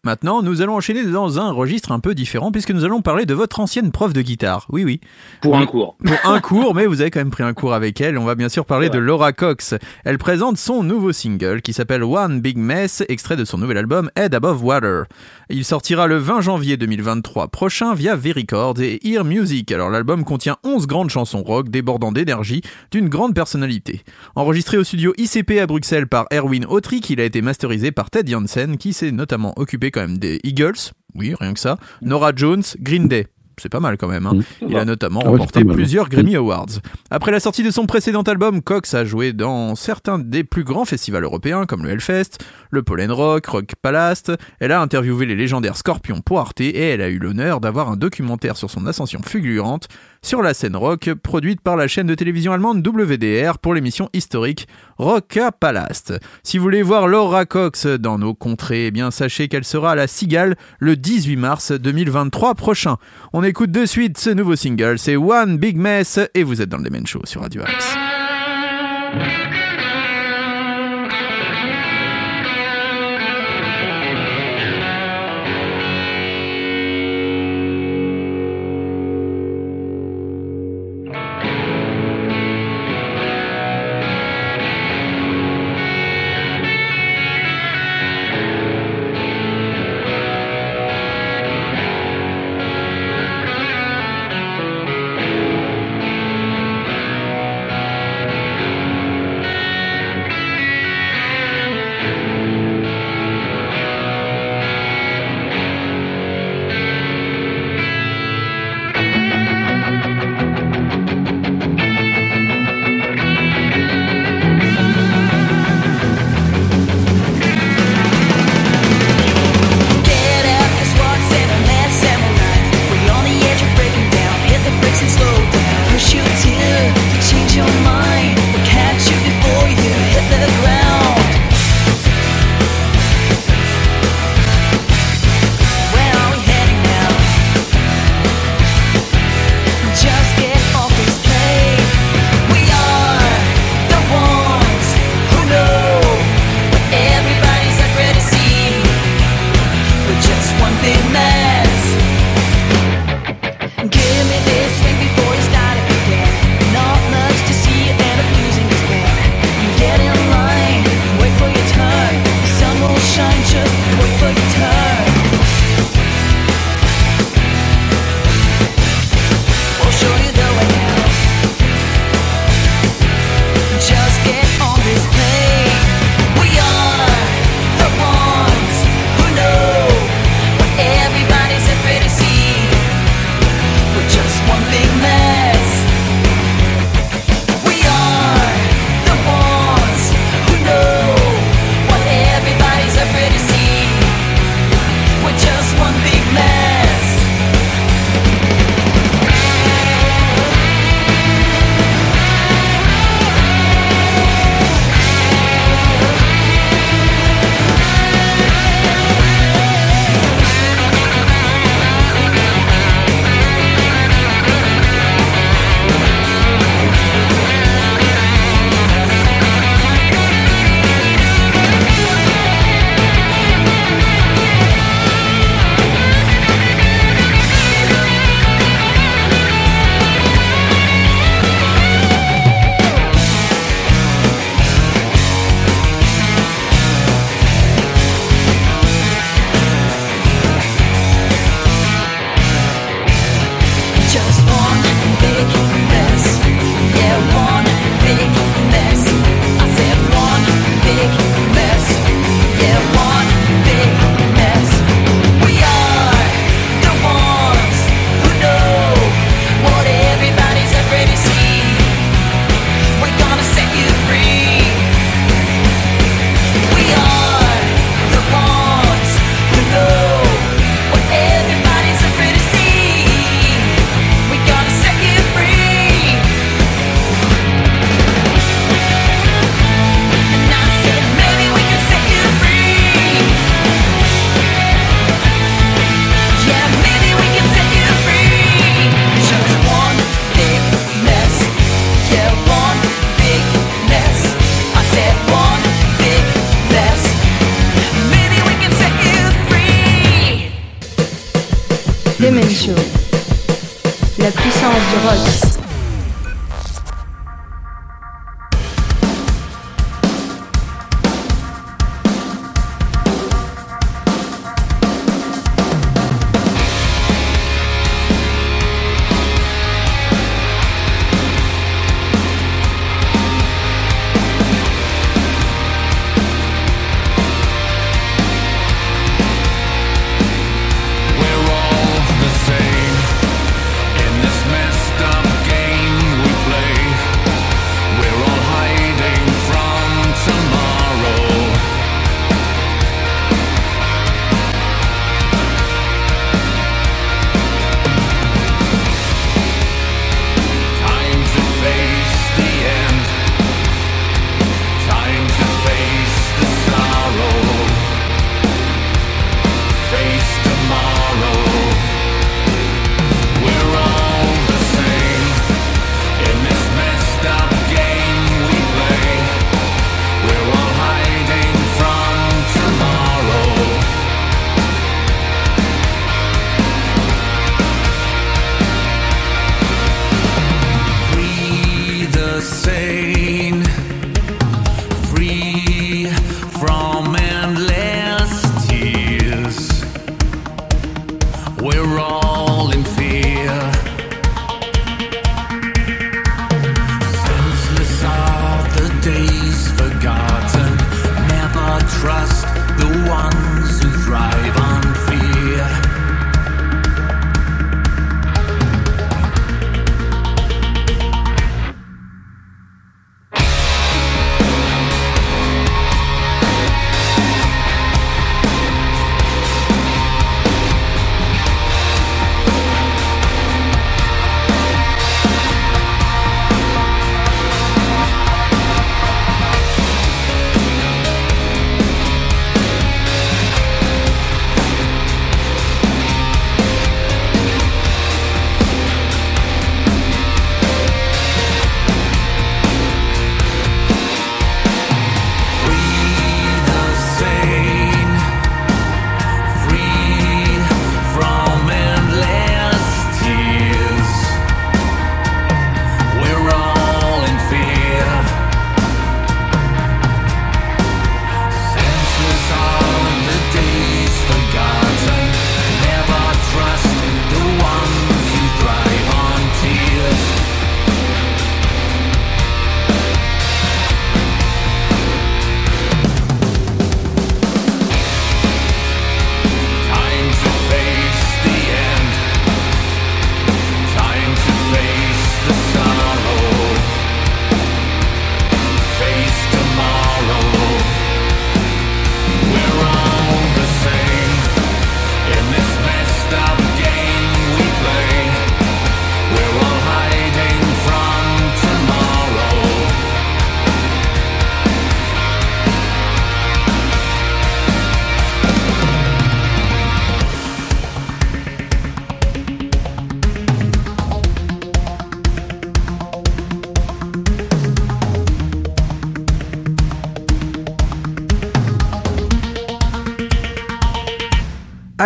Maintenant, 0.04 0.42
nous 0.42 0.62
allons 0.62 0.76
enchaîner 0.76 1.02
dans 1.02 1.40
un 1.40 1.50
registre 1.50 1.90
un 1.90 1.98
peu 1.98 2.14
différent 2.14 2.52
puisque 2.52 2.70
nous 2.70 2.84
allons 2.84 3.02
parler 3.02 3.26
de 3.26 3.34
votre 3.34 3.58
ancienne 3.58 3.90
prof 3.90 4.12
de 4.12 4.22
guitare. 4.22 4.64
Oui, 4.70 4.84
oui. 4.84 5.00
Pour 5.42 5.56
un 5.56 5.66
cours. 5.66 5.96
Pour 5.96 6.30
un 6.30 6.38
cours, 6.38 6.72
mais 6.72 6.87
vous 6.87 7.00
avez 7.00 7.11
quand 7.11 7.18
même 7.18 7.30
pris 7.30 7.42
un 7.42 7.52
cours 7.52 7.74
avec 7.74 8.00
elle. 8.00 8.16
On 8.16 8.24
va 8.24 8.37
bien 8.37 8.48
sûr 8.48 8.64
parler 8.64 8.90
de. 8.90 8.98
Laura 8.98 9.32
Cox. 9.32 9.74
Elle 10.04 10.18
présente 10.18 10.56
son 10.56 10.84
nouveau 10.84 11.11
single 11.11 11.62
qui 11.62 11.72
s'appelle 11.72 12.04
One 12.04 12.40
Big 12.40 12.58
Mess, 12.58 13.02
extrait 13.08 13.34
de 13.34 13.44
son 13.44 13.58
nouvel 13.58 13.76
album 13.76 14.08
Head 14.14 14.37
Above 14.37 14.64
Water. 14.64 15.06
Il 15.50 15.64
sortira 15.64 16.06
le 16.06 16.18
20 16.18 16.42
janvier 16.42 16.76
2023 16.76 17.48
prochain 17.48 17.94
via 17.94 18.14
V-Records 18.14 18.80
et 18.80 19.00
Ear 19.02 19.24
Music. 19.24 19.72
Alors 19.72 19.90
l'album 19.90 20.24
contient 20.24 20.58
11 20.62 20.87
grandes 20.87 21.11
chansons 21.11 21.42
rock 21.42 21.70
débordant 21.70 22.12
d'énergie 22.12 22.62
d'une 22.92 23.08
grande 23.08 23.34
personnalité. 23.34 24.02
Enregistré 24.37 24.76
au 24.76 24.84
studio 24.84 25.12
ICP 25.18 25.58
à 25.61 25.66
Bruxelles 25.66 26.06
par 26.06 26.26
Erwin 26.32 26.66
Autric, 26.66 27.11
il 27.11 27.20
a 27.20 27.24
été 27.24 27.42
masterisé 27.42 27.90
par 27.90 28.11
Ted 28.11 28.30
Jansen 28.30 28.76
qui 28.76 28.92
s'est 28.92 29.11
notamment 29.11 29.54
occupé 29.56 29.88
quand 29.90 30.01
même 30.01 30.18
des 30.18 30.40
Eagles, 30.44 30.74
oui 31.14 31.35
rien 31.38 31.55
que 31.55 31.61
ça, 31.61 31.77
Nora 32.03 32.33
Jones, 32.35 32.62
Green 32.81 33.09
Day. 33.09 33.27
C'est 33.61 33.68
pas 33.68 33.81
mal 33.81 33.96
quand 33.96 34.07
même. 34.07 34.24
hein. 34.24 34.38
Il 34.68 34.77
a 34.77 34.85
notamment 34.85 35.18
Ah 35.24 35.33
ouais, 35.33 35.38
remporté 35.38 35.64
mal. 35.64 35.74
plusieurs 35.74 36.09
Grammy 36.09 36.37
Awards. 36.37 36.68
Après 37.11 37.33
la 37.33 37.40
sortie 37.40 37.64
de 37.64 37.72
son 37.72 37.87
précédent 37.87 38.22
album, 38.22 38.62
Cox 38.62 38.94
a 38.94 39.05
joué 39.05 39.33
dans 39.33 39.74
certains 39.74 40.20
des 40.20 40.44
plus 40.44 40.62
grands 40.62 40.85
festivals 40.85 41.24
européens 41.24 41.66
comme 41.66 41.83
le 41.83 41.90
Hellfest, 41.90 42.38
le 42.70 42.85
Pollen 42.85 43.11
Rock, 43.11 43.46
Rock 43.46 43.72
Palast. 43.83 44.31
Elle 44.61 44.70
a 44.70 44.81
interviewé 44.81 45.27
les 45.27 45.35
légendaires 45.35 45.77
Scorpions 45.77 46.20
pour 46.20 46.38
Arte 46.38 46.61
et 46.61 46.79
elle 46.79 47.03
a 47.03 47.09
eu 47.09 47.18
l'honneur 47.18 47.59
d'avoir 47.61 47.90
un 47.90 47.96
documentaire 47.96 48.57
sur 48.57 48.70
son 48.70 48.87
ascension 48.87 49.20
fulgurante 49.27 49.88
sur 50.22 50.42
la 50.42 50.54
scène 50.54 50.76
rock 50.76 51.11
produite 51.22 51.61
par 51.61 51.76
la 51.76 51.88
chaîne 51.88 52.07
de 52.07 52.14
télévision 52.14 52.52
allemande 52.52 52.87
WDR 52.87 53.59
pour 53.59 53.74
l'émission 53.74 54.09
historique 54.12 54.68
Rock 54.98 55.38
Palast. 55.61 56.14
Si 56.42 56.59
vous 56.59 56.64
voulez 56.64 56.83
voir 56.83 57.09
Laura 57.09 57.46
Cox 57.46 57.87
dans 57.87 58.18
nos 58.18 58.35
contrées, 58.35 58.87
eh 58.87 58.90
bien 58.90 59.11
sachez 59.11 59.48
qu'elle 59.48 59.64
sera 59.64 59.92
à 59.92 59.94
la 59.94 60.07
Cigale 60.07 60.57
le 60.78 60.96
18 60.96 61.37
mars 61.37 61.72
2023 61.72 62.54
prochain. 62.54 62.96
On 63.33 63.42
écoute 63.42 63.70
de 63.70 63.87
suite 63.87 64.18
ce 64.18 64.31
nouveau 64.31 64.57
single, 64.57 64.98
c'est 64.98 65.16
One 65.16 65.59
Big 65.59 65.76
Mess 65.76 66.20
et 66.35 66.42
vous 66.42 66.61
êtes 66.62 66.68
dans 66.68 66.78
le 66.78 66.85
Demen 66.85 67.07
Show 67.07 67.22
sur 67.24 67.42
Radio 67.42 67.62
Axe. 67.62 67.96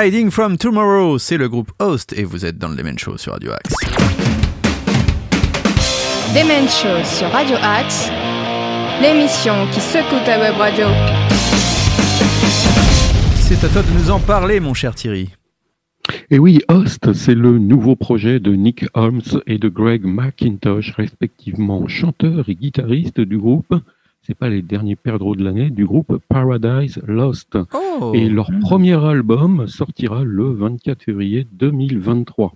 Hiding 0.05 0.33
from 0.33 0.57
Tomorrow, 0.57 1.17
c'est 1.19 1.37
le 1.37 1.49
groupe 1.49 1.71
Host 1.79 2.13
et 2.17 2.25
vous 2.25 2.45
êtes 2.45 2.59
dans 2.59 2.67
le 2.67 2.75
Demen 2.75 2.99
Show 2.99 3.17
sur 3.19 3.35
Radio 3.35 3.53
Axe. 3.53 3.73
Demen 6.35 6.69
Show 6.69 7.05
sur 7.05 7.29
Radio 7.29 7.57
Axe. 7.63 8.11
L'émission 9.01 9.55
qui 9.73 9.81
secoue 9.81 10.19
ta 10.25 10.41
web 10.41 10.57
radio. 10.57 10.87
C'est 13.37 13.63
à 13.63 13.69
toi 13.69 13.83
de 13.83 13.97
nous 13.97 14.11
en 14.11 14.19
parler, 14.19 14.59
mon 14.59 14.75
cher 14.75 14.97
Thierry. 14.97 15.31
Et 16.31 16.41
oui, 16.41 16.63
Host, 16.69 17.13
c'est 17.13 17.37
le 17.37 17.61
nouveau 17.61 17.95
projet 17.95 18.41
de 18.41 18.57
Nick 18.57 18.85
Holmes 18.95 19.23
et 19.47 19.59
de 19.59 19.69
Greg 19.69 20.05
McIntosh, 20.05 20.95
respectivement 20.97 21.87
chanteurs 21.87 22.49
et 22.49 22.57
guitaristes 22.57 23.21
du 23.21 23.39
groupe. 23.39 23.73
C'est 24.25 24.37
pas 24.37 24.49
les 24.49 24.63
derniers 24.63 24.95
perdreaux 24.97 25.35
de 25.35 25.43
l'année 25.43 25.71
du 25.71 25.85
groupe 25.85 26.19
Paradise 26.29 27.01
Lost. 27.09 27.59
Oh 27.75 28.13
Et 28.15 28.29
leur 28.29 28.51
premier 28.61 28.95
album 29.05 29.67
sortira 29.67 30.23
le 30.23 30.53
24 30.53 31.03
février 31.03 31.45
2023. 31.53 32.55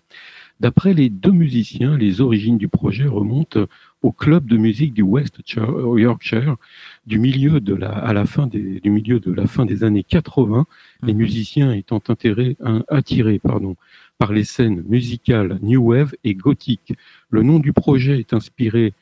D'après 0.60 0.94
les 0.94 1.10
deux 1.10 1.32
musiciens, 1.32 1.96
les 1.98 2.20
origines 2.20 2.56
du 2.56 2.68
projet 2.68 3.06
remontent 3.06 3.66
au 4.02 4.12
club 4.12 4.46
de 4.46 4.56
musique 4.56 4.94
du 4.94 5.02
West 5.02 5.40
Yorkshire 5.56 6.54
du 7.06 7.18
milieu 7.18 7.60
de 7.60 7.74
la, 7.74 7.90
à 7.90 8.12
la 8.12 8.24
fin 8.26 8.46
des, 8.46 8.80
du 8.80 8.90
milieu 8.90 9.18
de 9.18 9.32
la 9.32 9.46
fin 9.48 9.66
des 9.66 9.82
années 9.82 10.04
80, 10.04 10.66
les 11.02 11.12
Mhm. 11.12 11.18
musiciens 11.18 11.72
étant 11.72 12.00
un- 12.62 12.84
attirés 12.88 13.38
pardon, 13.40 13.74
par 14.18 14.32
les 14.32 14.44
scènes 14.44 14.82
musicales 14.88 15.58
New 15.62 15.82
Wave 15.90 16.14
et 16.24 16.34
gothique. 16.34 16.94
Le 17.28 17.42
nom 17.42 17.58
du 17.58 17.72
projet 17.72 18.18
est 18.20 18.32
inspiré 18.32 18.94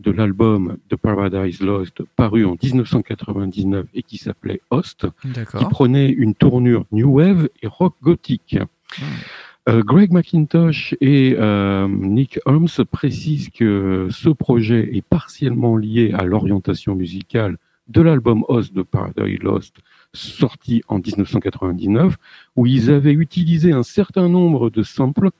de 0.00 0.10
l'album 0.10 0.76
The 0.88 0.96
Paradise 0.96 1.60
Lost 1.60 2.02
paru 2.16 2.44
en 2.44 2.56
1999 2.62 3.86
et 3.94 4.02
qui 4.02 4.18
s'appelait 4.18 4.60
Host 4.70 5.06
qui 5.22 5.64
prenait 5.66 6.08
une 6.08 6.34
tournure 6.34 6.84
new 6.92 7.18
wave 7.18 7.48
et 7.62 7.66
rock 7.66 7.94
gothique. 8.02 8.58
Euh, 9.68 9.82
Greg 9.82 10.10
McIntosh 10.10 10.96
et 11.00 11.36
euh, 11.38 11.86
Nick 11.86 12.40
Holmes 12.46 12.68
précisent 12.90 13.50
que 13.50 14.08
ce 14.10 14.30
projet 14.30 14.96
est 14.96 15.04
partiellement 15.04 15.76
lié 15.76 16.12
à 16.18 16.24
l'orientation 16.24 16.94
musicale 16.94 17.58
de 17.88 18.00
l'album 18.00 18.44
Host 18.48 18.72
de 18.72 18.82
Paradise 18.82 19.40
Lost, 19.42 19.76
sorti 20.12 20.82
en 20.88 20.98
1999, 20.98 22.16
où 22.56 22.66
ils 22.66 22.90
avaient 22.90 23.12
utilisé 23.12 23.72
un 23.72 23.82
certain 23.82 24.28
nombre 24.28 24.70
de 24.70 24.82
samples 24.82 25.30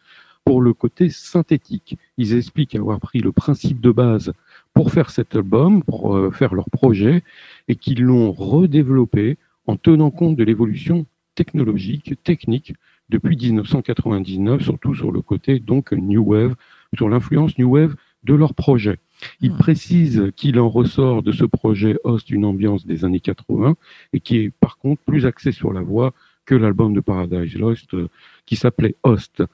pour 0.50 0.62
le 0.62 0.74
côté 0.74 1.10
synthétique. 1.10 1.96
Ils 2.18 2.34
expliquent 2.36 2.74
avoir 2.74 2.98
pris 2.98 3.20
le 3.20 3.30
principe 3.30 3.80
de 3.80 3.92
base 3.92 4.32
pour 4.74 4.90
faire 4.90 5.10
cet 5.10 5.36
album, 5.36 5.84
pour 5.84 6.16
euh, 6.16 6.32
faire 6.32 6.54
leur 6.56 6.68
projet, 6.70 7.22
et 7.68 7.76
qu'ils 7.76 8.02
l'ont 8.02 8.32
redéveloppé 8.32 9.38
en 9.68 9.76
tenant 9.76 10.10
compte 10.10 10.34
de 10.34 10.42
l'évolution 10.42 11.06
technologique, 11.36 12.20
technique, 12.24 12.74
depuis 13.10 13.36
1999, 13.36 14.60
surtout 14.60 14.92
sur 14.92 15.12
le 15.12 15.22
côté 15.22 15.60
donc 15.60 15.92
New 15.92 16.24
Wave, 16.24 16.56
sur 16.96 17.08
l'influence 17.08 17.56
New 17.56 17.70
Wave 17.76 17.94
de 18.24 18.34
leur 18.34 18.54
projet. 18.54 18.98
Ils 19.40 19.52
Hmm. 19.52 19.58
précisent 19.58 20.32
qu'il 20.34 20.58
en 20.58 20.68
ressort 20.68 21.22
de 21.22 21.30
ce 21.30 21.44
projet 21.44 21.96
Host 22.02 22.28
une 22.28 22.44
ambiance 22.44 22.84
des 22.86 23.04
années 23.04 23.20
80 23.20 23.76
et 24.14 24.18
qui 24.18 24.38
est 24.38 24.50
par 24.50 24.78
contre 24.78 25.00
plus 25.06 25.26
axé 25.26 25.52
sur 25.52 25.72
la 25.72 25.82
voix 25.82 26.12
que 26.44 26.56
l'album 26.56 26.92
de 26.92 27.00
Paradise 27.00 27.54
Lost 27.56 27.94
euh, 27.94 28.08
qui 28.46 28.56
s'appelait 28.56 28.96
Host. 29.04 29.44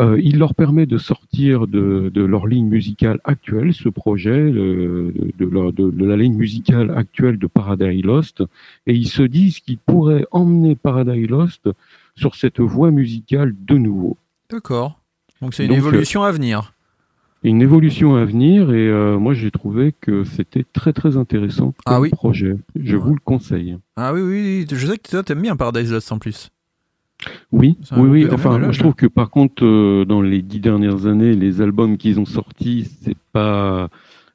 Euh, 0.00 0.18
il 0.20 0.38
leur 0.38 0.54
permet 0.56 0.86
de 0.86 0.98
sortir 0.98 1.68
de, 1.68 2.10
de 2.12 2.24
leur 2.24 2.46
ligne 2.48 2.66
musicale 2.66 3.20
actuelle, 3.24 3.72
ce 3.72 3.88
projet, 3.88 4.30
euh, 4.30 5.12
de, 5.38 5.44
de 5.44 5.50
leur- 5.50 5.72
de- 5.72 5.90
de 5.90 6.04
la 6.04 6.16
ligne 6.16 6.34
musicale 6.34 6.90
actuelle 6.96 7.38
de 7.38 7.46
Paradise 7.46 8.02
Lost, 8.04 8.42
et 8.88 8.94
ils 8.94 9.06
se 9.08 9.22
disent 9.22 9.60
qu'ils 9.60 9.78
pourraient 9.78 10.26
emmener 10.32 10.74
Paradise 10.74 11.28
Lost 11.30 11.68
sur 12.16 12.34
cette 12.34 12.58
voie 12.60 12.90
musicale 12.90 13.54
de 13.66 13.76
nouveau. 13.76 14.16
D'accord. 14.50 14.98
Donc 15.40 15.54
c'est 15.54 15.64
une 15.64 15.68
Donc, 15.70 15.78
évolution 15.78 16.24
à 16.24 16.32
venir. 16.32 16.72
Une 17.44 17.60
évolution 17.62 18.16
à 18.16 18.24
venir, 18.24 18.72
et 18.72 18.88
euh, 18.88 19.18
moi 19.18 19.34
j'ai 19.34 19.50
trouvé 19.50 19.92
que 20.00 20.24
c'était 20.24 20.64
très 20.72 20.92
très 20.92 21.16
intéressant 21.16 21.74
comme 21.84 21.94
Ah 21.96 22.00
oui. 22.00 22.08
projet. 22.08 22.56
Je 22.74 22.96
Ouais. 22.96 23.02
vous 23.02 23.14
le 23.14 23.20
conseille. 23.22 23.76
Ah 23.96 24.12
oui, 24.14 24.22
oui, 24.22 24.66
je 24.68 24.86
sais 24.86 24.96
que 24.98 25.08
toi 25.10 25.22
t'aimes 25.22 25.42
bien 25.42 25.54
Paradise 25.54 25.92
Lost 25.92 26.10
en 26.10 26.18
plus. 26.18 26.48
Oui, 27.52 27.76
oui, 27.96 28.08
oui. 28.08 28.26
Enfin, 28.32 28.58
moi, 28.58 28.72
je 28.72 28.78
trouve 28.80 28.94
que 28.94 29.06
par 29.06 29.30
contre, 29.30 29.64
euh, 29.64 30.04
dans 30.04 30.20
les 30.22 30.42
dix 30.42 30.60
dernières 30.60 31.06
années, 31.06 31.34
les 31.34 31.60
albums 31.60 31.96
qu'ils 31.96 32.18
ont 32.20 32.24
sortis, 32.26 32.90
c'est 33.02 33.16
pas 33.32 33.88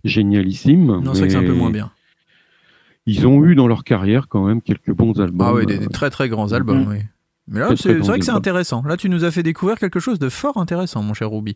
génialissime. 0.03 0.85
Non, 0.85 1.13
c'est 1.13 1.19
vrai 1.19 1.27
que 1.27 1.33
c'est 1.33 1.39
un 1.39 1.43
peu 1.43 1.53
moins 1.53 1.71
bien. 1.71 1.91
Ils 3.05 3.25
ont 3.27 3.43
eu 3.45 3.55
dans 3.55 3.67
leur 3.67 3.83
carrière 3.83 4.27
quand 4.27 4.45
même 4.45 4.61
quelques 4.61 4.91
bons 4.91 5.19
albums. 5.19 5.47
Ah 5.47 5.53
oui, 5.53 5.65
des, 5.65 5.75
euh, 5.75 5.79
des 5.79 5.87
très 5.87 6.09
très 6.09 6.29
grands 6.29 6.53
albums, 6.53 6.81
Mhm. 6.81 6.87
oui. 6.89 6.97
Mais 7.49 7.59
là, 7.59 7.75
c'est 7.75 7.93
vrai 7.93 8.19
que 8.19 8.25
c'est 8.25 8.31
intéressant. 8.31 8.83
Là, 8.83 8.95
tu 8.95 9.09
nous 9.09 9.23
as 9.23 9.31
fait 9.31 9.43
découvrir 9.43 9.77
quelque 9.79 9.99
chose 9.99 10.19
de 10.19 10.29
fort 10.29 10.57
intéressant, 10.57 11.01
mon 11.01 11.13
cher 11.13 11.31
Ruby. 11.31 11.55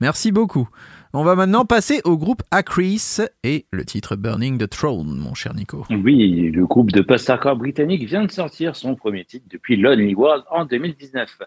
Merci 0.00 0.32
beaucoup. 0.32 0.68
On 1.12 1.22
va 1.22 1.34
maintenant 1.34 1.64
passer 1.64 2.00
au 2.04 2.16
groupe 2.16 2.42
Acris 2.50 3.18
et 3.44 3.66
le 3.70 3.84
titre 3.84 4.16
Burning 4.16 4.58
the 4.58 4.68
Throne, 4.68 5.16
mon 5.16 5.34
cher 5.34 5.54
Nico. 5.54 5.84
Oui, 5.90 6.50
le 6.50 6.66
groupe 6.66 6.92
de 6.92 7.02
post-hardcore 7.02 7.56
britannique 7.56 8.04
vient 8.04 8.24
de 8.24 8.30
sortir 8.30 8.74
son 8.74 8.94
premier 8.94 9.24
titre 9.24 9.46
depuis 9.50 9.76
Lonely 9.76 10.14
World 10.14 10.44
en 10.50 10.64
2019. 10.64 11.38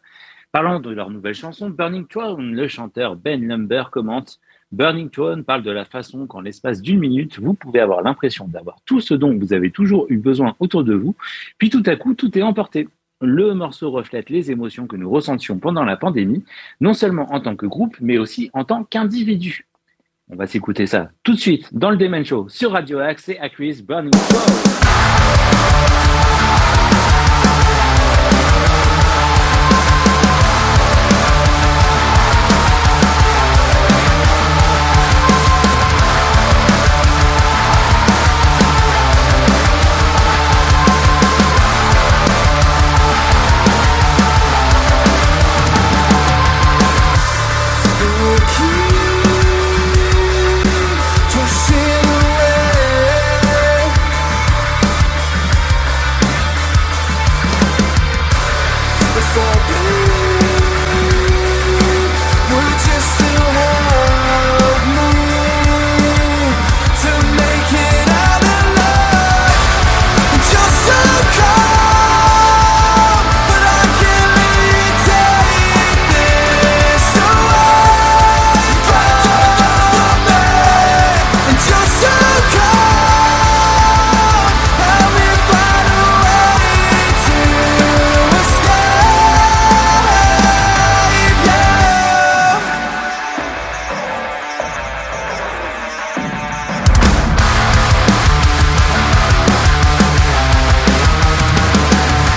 Parlant 0.52 0.80
de 0.80 0.92
leur 0.92 1.10
nouvelle 1.10 1.34
chanson 1.34 1.70
Burning 1.70 2.08
Throne, 2.08 2.54
le 2.54 2.68
chanteur 2.68 3.16
Ben 3.16 3.46
Lumber 3.46 3.84
commente 3.92 4.40
Burning 4.72 5.10
Throne 5.10 5.44
parle 5.44 5.64
de 5.64 5.72
la 5.72 5.86
façon 5.86 6.28
qu'en 6.28 6.42
l'espace 6.42 6.82
d'une 6.82 7.00
minute, 7.00 7.40
vous 7.40 7.54
pouvez 7.54 7.80
avoir 7.80 8.02
l'impression 8.02 8.48
d'avoir 8.48 8.78
tout 8.86 9.02
ce 9.02 9.14
dont 9.14 9.38
vous 9.38 9.54
avez 9.54 9.72
toujours 9.72 10.06
eu 10.10 10.18
besoin 10.18 10.56
autour 10.60 10.84
de 10.84 10.94
vous, 10.94 11.16
puis 11.58 11.70
tout 11.70 11.84
à 11.86 11.96
coup, 11.96 12.14
tout 12.14 12.38
est 12.38 12.42
emporté. 12.42 12.88
Le 13.20 13.56
morceau 13.56 13.90
reflète 13.90 14.30
les 14.30 14.52
émotions 14.52 14.86
que 14.86 14.96
nous 14.96 15.10
ressentions 15.10 15.58
pendant 15.58 15.84
la 15.84 15.98
pandémie, 15.98 16.44
non 16.82 16.94
seulement 16.94 17.34
en 17.34 17.40
tant 17.40 17.56
que 17.56 17.66
groupe, 17.66 17.98
mais 18.00 18.20
aussi 18.20 18.52
en 18.54 18.64
tant 18.64 18.84
qu'individu. 18.84 19.66
On 20.30 20.36
va 20.36 20.46
s'écouter 20.46 20.86
ça 20.86 21.10
tout 21.24 21.34
de 21.34 21.40
suite 21.40 21.74
dans 21.74 21.90
le 21.90 21.98
Demen 21.98 22.24
Show 22.24 22.48
sur 22.48 22.74
Radio 22.74 23.00
Axe 23.00 23.30
et 23.30 23.40
Acris 23.40 23.82
Burning 23.82 24.12
Throne. 24.12 25.67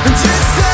and 0.06 0.14
just 0.16 0.54
say 0.56 0.69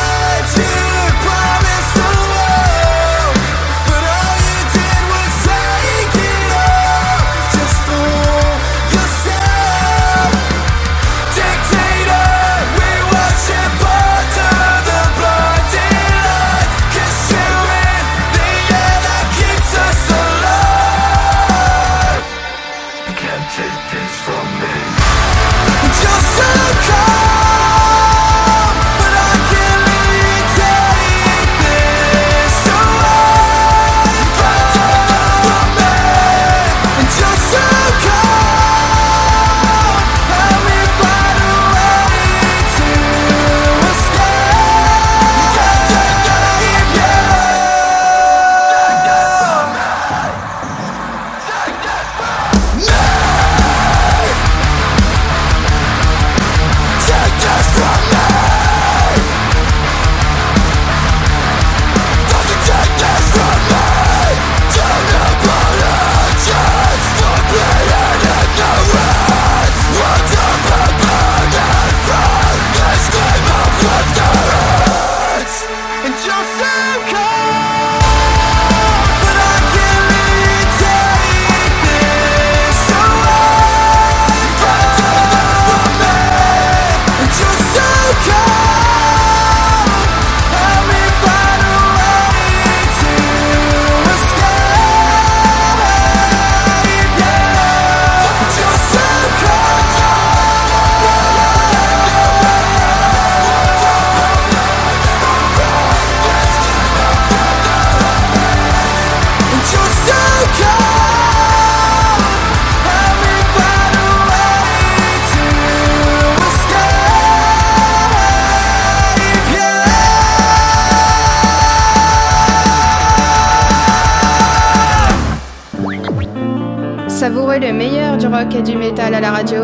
le 127.59 127.73
meilleur 127.73 128.17
du 128.17 128.27
rock 128.27 128.53
et 128.55 128.61
du 128.61 128.75
métal 128.75 129.15
à 129.15 129.21
la 129.21 129.31
radio. 129.31 129.63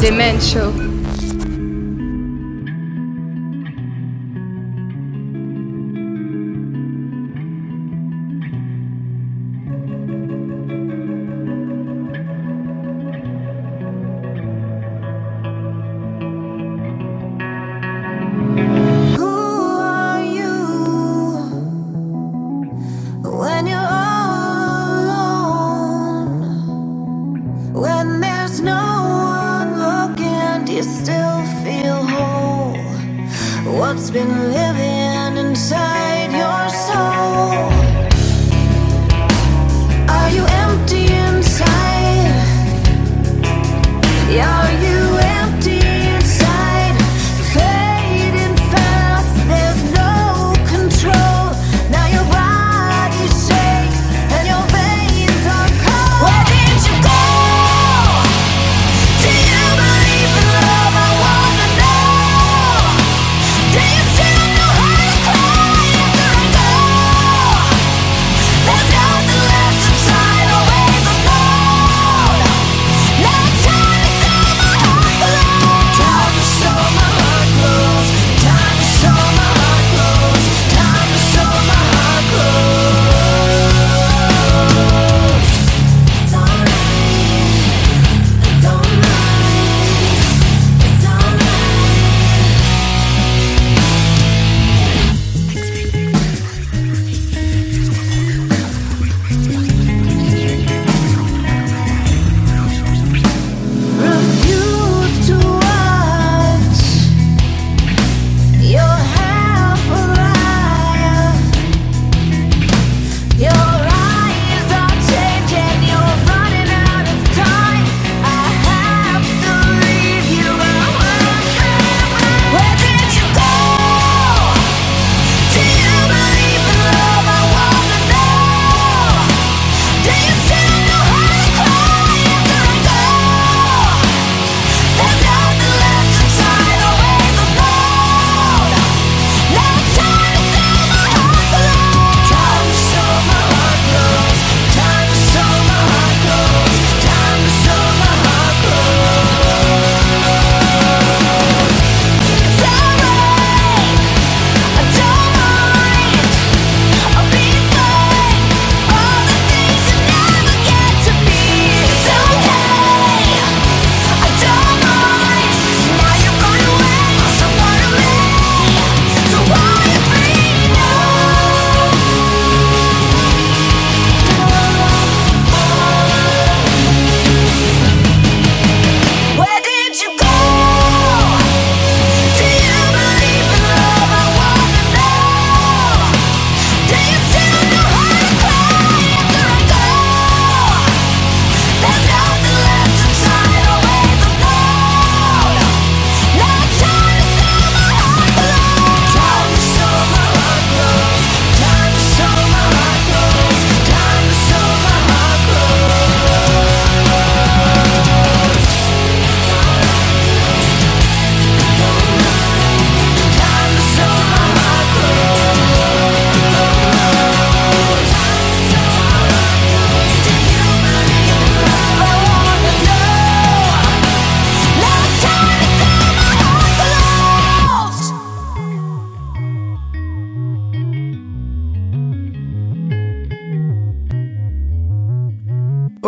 The 0.00 0.10
Men 0.10 0.40
Show. 0.40 0.83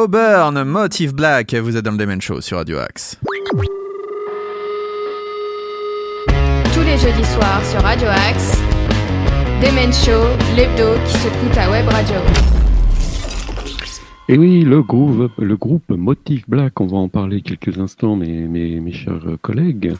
Auburn, 0.06 0.62
Motive 0.62 1.16
Black, 1.16 1.52
vous 1.54 1.76
êtes 1.76 1.84
dans 1.84 1.90
le 1.90 1.98
Demen 1.98 2.20
Show 2.20 2.40
sur 2.40 2.58
Radio 2.58 2.78
Axe. 2.78 3.18
Tous 6.72 6.82
les 6.82 6.96
jeudis 6.96 7.24
soirs 7.24 7.64
sur 7.64 7.80
Radio 7.82 8.06
Axe. 8.06 8.56
The 9.60 9.74
Men 9.74 9.92
Show, 9.92 10.22
l'hebdo 10.54 10.94
qui 11.06 11.12
s'écoute 11.18 11.58
à 11.58 11.68
Web 11.72 11.88
Radio. 11.88 12.14
Et 14.28 14.38
oui, 14.38 14.62
le 14.62 14.80
groupe, 14.84 15.32
le 15.38 15.56
groupe 15.56 15.90
Motif 15.90 16.48
Black, 16.48 16.80
on 16.80 16.86
va 16.86 16.98
en 16.98 17.08
parler 17.08 17.40
quelques 17.40 17.76
instants, 17.80 18.14
mes, 18.14 18.46
mes, 18.46 18.78
mes 18.78 18.92
chers 18.92 19.26
collègues. 19.42 19.94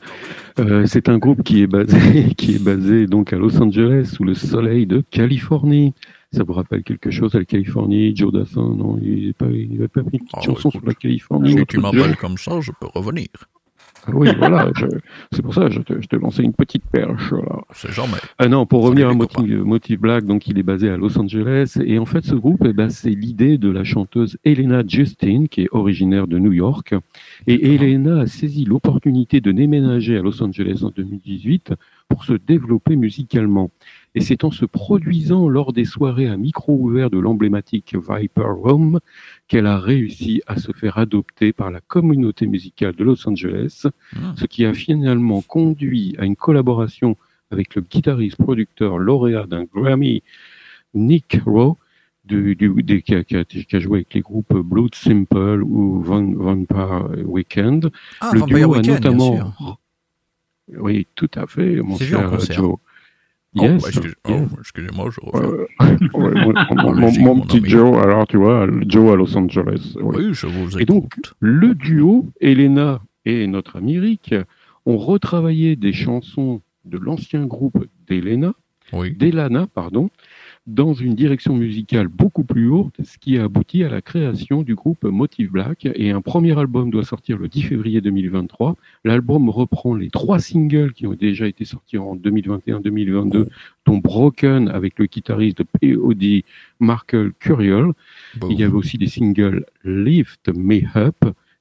Euh, 0.61 0.87
c'est 0.87 1.09
un 1.09 1.19
groupe 1.19 1.43
qui 1.43 1.63
est 1.63 1.67
basé, 1.67 2.33
qui 2.37 2.55
est 2.55 2.63
basé 2.63 3.09
donc 3.09 3.33
à 3.33 3.37
Los 3.39 3.61
Angeles, 3.61 4.13
sous 4.15 4.23
le 4.23 4.35
soleil 4.35 4.87
de 4.87 5.03
Californie. 5.11 5.95
Ça 6.37 6.45
vous 6.45 6.53
rappelle 6.53 6.83
quelque 6.83 7.11
chose 7.11 7.35
à 7.35 7.39
la 7.39 7.47
Californie 7.47 8.15
Joe 8.15 8.31
Dassin, 8.31 8.75
non 8.77 8.99
Il 9.03 9.29
n'a 9.29 9.33
pas, 9.89 10.03
pas 10.03 10.11
fait 10.11 10.19
une 10.19 10.27
petite 10.27 10.29
Oh, 10.35 10.43
chanson 10.43 10.69
écoute, 10.69 10.73
sur 10.73 10.87
la 10.87 10.93
Californie 10.93 11.53
Si 11.53 11.67
tu 11.67 11.79
m'appelles 11.79 12.17
comme 12.17 12.37
ça, 12.37 12.61
je 12.61 12.73
peux 12.79 12.89
revenir. 12.95 13.29
Ah 14.07 14.11
Oui, 14.13 14.29
voilà, 14.37 14.71
c'est 15.33 15.41
pour 15.41 15.55
ça 15.55 15.63
que 15.63 15.73
je 15.73 15.81
te, 15.81 16.01
je 16.01 16.07
te 16.07 16.17
lançais 16.17 16.43
une 16.43 16.53
petite 16.53 16.85
perche. 16.93 17.33
C'est 17.73 17.91
jamais. 17.91 18.19
Ah 18.39 18.49
non, 18.49 18.67
pour 18.67 18.83
revenir 18.85 19.09
à 19.09 19.15
Motive 19.15 19.99
Black, 19.99 20.27
donc 20.27 20.47
il 20.47 20.59
est 20.59 20.63
basé 20.63 20.91
à 20.91 20.99
Los 20.99 21.19
Angeles. 21.19 21.79
Et 21.83 21.99
en 21.99 22.05
fait, 22.05 22.23
ce 22.23 22.35
groupe, 22.35 22.63
eh 22.67 22.75
ben, 22.75 22.91
c'est 22.91 23.11
l'idée 23.11 23.57
de 23.57 23.71
la 23.71 23.83
chanteuse 23.83 24.37
Elena 24.45 24.83
Justin, 24.87 25.47
qui 25.51 25.63
est 25.63 25.69
originaire 25.73 26.27
de 26.27 26.39
New 26.39 26.53
York. 26.53 26.95
Et 27.47 27.75
Elena 27.75 28.21
a 28.21 28.27
saisi 28.27 28.67
l'opportunité 28.67 29.41
de 29.41 29.53
déménager 29.53 30.19
à 30.19 30.21
Los 30.21 30.43
Angeles 30.43 30.83
en 30.83 30.91
2018 30.91 31.73
pour 32.09 32.25
se 32.25 32.35
développer 32.35 32.95
musicalement. 32.95 33.71
Et 34.17 34.21
c'est 34.23 34.45
en 34.45 34.51
se 34.51 34.65
produisant 34.65 35.47
lors 35.47 35.75
des 35.75 35.85
soirées 35.85 36.27
à 36.27 36.39
micro 36.39 36.75
ouvert 36.75 37.11
de 37.11 37.19
l'emblématique 37.19 37.95
Viper 37.95 38.47
Room 38.49 38.99
qu'elle 39.47 39.67
a 39.67 39.79
réussi 39.79 40.41
à 40.47 40.57
se 40.59 40.73
faire 40.73 40.97
adopter 40.97 41.53
par 41.53 41.71
la 41.71 41.81
communauté 41.83 42.47
musicale 42.47 42.95
de 42.97 43.05
Los 43.05 43.29
Angeles, 43.29 43.85
Hmm. 44.15 44.35
ce 44.37 44.47
qui 44.47 44.65
a 44.65 44.73
finalement 44.73 45.43
conduit 45.43 46.15
à 46.19 46.25
une 46.25 46.35
collaboration 46.35 47.17
avec 47.51 47.75
le 47.75 47.83
guitariste 47.83 48.39
producteur 48.39 48.97
lauréat 48.99 49.47
d'un 49.47 49.65
Grammy, 49.65 50.23
Nick 50.95 51.39
Rowe, 51.45 51.77
du, 52.25 52.57
du- 52.57 52.83
des- 52.83 53.03
qui, 53.03 53.15
a, 53.15 53.23
qui 53.23 53.37
a- 53.37 53.45
qui 53.45 53.77
a 53.77 53.79
joué 53.79 53.99
avec 53.99 54.15
les 54.15 54.23
groupes 54.23 54.53
Blood 54.55 54.95
Simple 54.95 55.63
ou 55.63 56.01
Van- 56.01 56.33
Vampire 56.35 57.07
Weekend. 57.27 57.91
Ah, 58.23 58.31
le 58.33 58.41
Vampire 58.41 58.57
duo 58.57 58.75
a 58.75 58.79
Weekend, 58.79 58.85
bien 59.01 59.11
notamment. 59.13 59.37
sûr. 59.37 59.79
Oui, 60.79 61.07
tout 61.15 61.31
à 61.37 61.47
fait, 61.47 61.77
mon 61.83 61.97
cher 61.99 62.31
concert. 62.31 62.57
Oh, 63.59 63.63
Yes, 63.63 63.87
excuse- 63.89 64.15
oh, 64.27 64.31
yes. 64.33 64.49
excusez-moi, 64.61 65.11
je 65.11 65.21
Ouais, 65.21 65.31
reviens. 65.33 65.67
ouais, 66.15 67.19
mon, 67.21 67.41
petit 67.41 67.57
ami. 67.59 67.69
Joe, 67.71 67.97
alors 67.99 68.27
tu 68.27 68.37
vois, 68.37 68.67
Joe 68.87 69.13
à 69.13 69.17
Los 69.17 69.37
Angeles. 69.37 69.95
oui. 70.01 70.17
Oui, 70.19 70.35
je 70.35 70.47
vous 70.47 70.79
Et 70.79 70.85
donc, 70.85 71.05
écoute. 71.07 71.35
le 71.41 71.75
duo, 71.75 72.27
Elena 72.41 73.01
et 73.25 73.47
notre 73.47 73.77
ami 73.77 73.99
Rick, 73.99 74.35
ont 74.85 74.99
retravaillé 74.99 75.75
des 75.77 75.93
chansons 75.93 76.61
de 76.85 76.99
l'ancien 76.99 77.47
groupe 77.47 77.87
d'Elena, 78.09 78.53
Oui. 78.93 79.13
d'Elana, 79.17 79.67
pardon, 79.67 80.11
dans 80.67 80.95
une 80.95 81.15
direction 81.15 81.55
musicale 81.55 82.09
beaucoup 82.09 82.43
plus 82.43 82.69
haute, 82.69 82.95
ce 83.05 83.19
qui 83.19 83.39
a 83.39 83.45
abouti 83.45 83.85
à 83.85 83.89
la 83.89 84.03
création 84.03 84.63
du 84.63 84.75
groupe 84.75 85.05
Motive 85.05 85.51
Black. 85.51 85.89
Et 85.95 86.11
un 86.11 86.21
premier 86.21 86.59
album 86.59 86.91
doit 86.91 87.05
sortir 87.05 87.39
le 87.39 87.49
10 87.49 87.63
février 87.63 88.01
2023. 88.01 88.77
L'album 89.05 89.49
reprend 89.49 89.95
les 89.95 90.11
trois 90.11 90.41
singles 90.41 90.93
qui 90.93 91.07
ont 91.07 91.15
déjà 91.15 91.47
été 91.47 91.65
sortis 91.65 91.99
en 91.99 92.17
2021-2022, 92.17 93.47
dont 93.87 93.99
Broken 93.99 94.69
avec 94.69 94.99
le 94.99 95.07
guitariste 95.07 95.59
de 95.59 95.65
POD, 95.65 96.43
Markel 96.81 97.33
Curiel. 97.39 97.93
Bon. 98.37 98.49
Il 98.51 98.59
y 98.59 98.65
avait 98.65 98.75
aussi 98.75 98.99
des 98.99 99.07
singles 99.07 99.65
Lift 99.85 100.51
Me 100.55 100.81
Up 100.97 101.17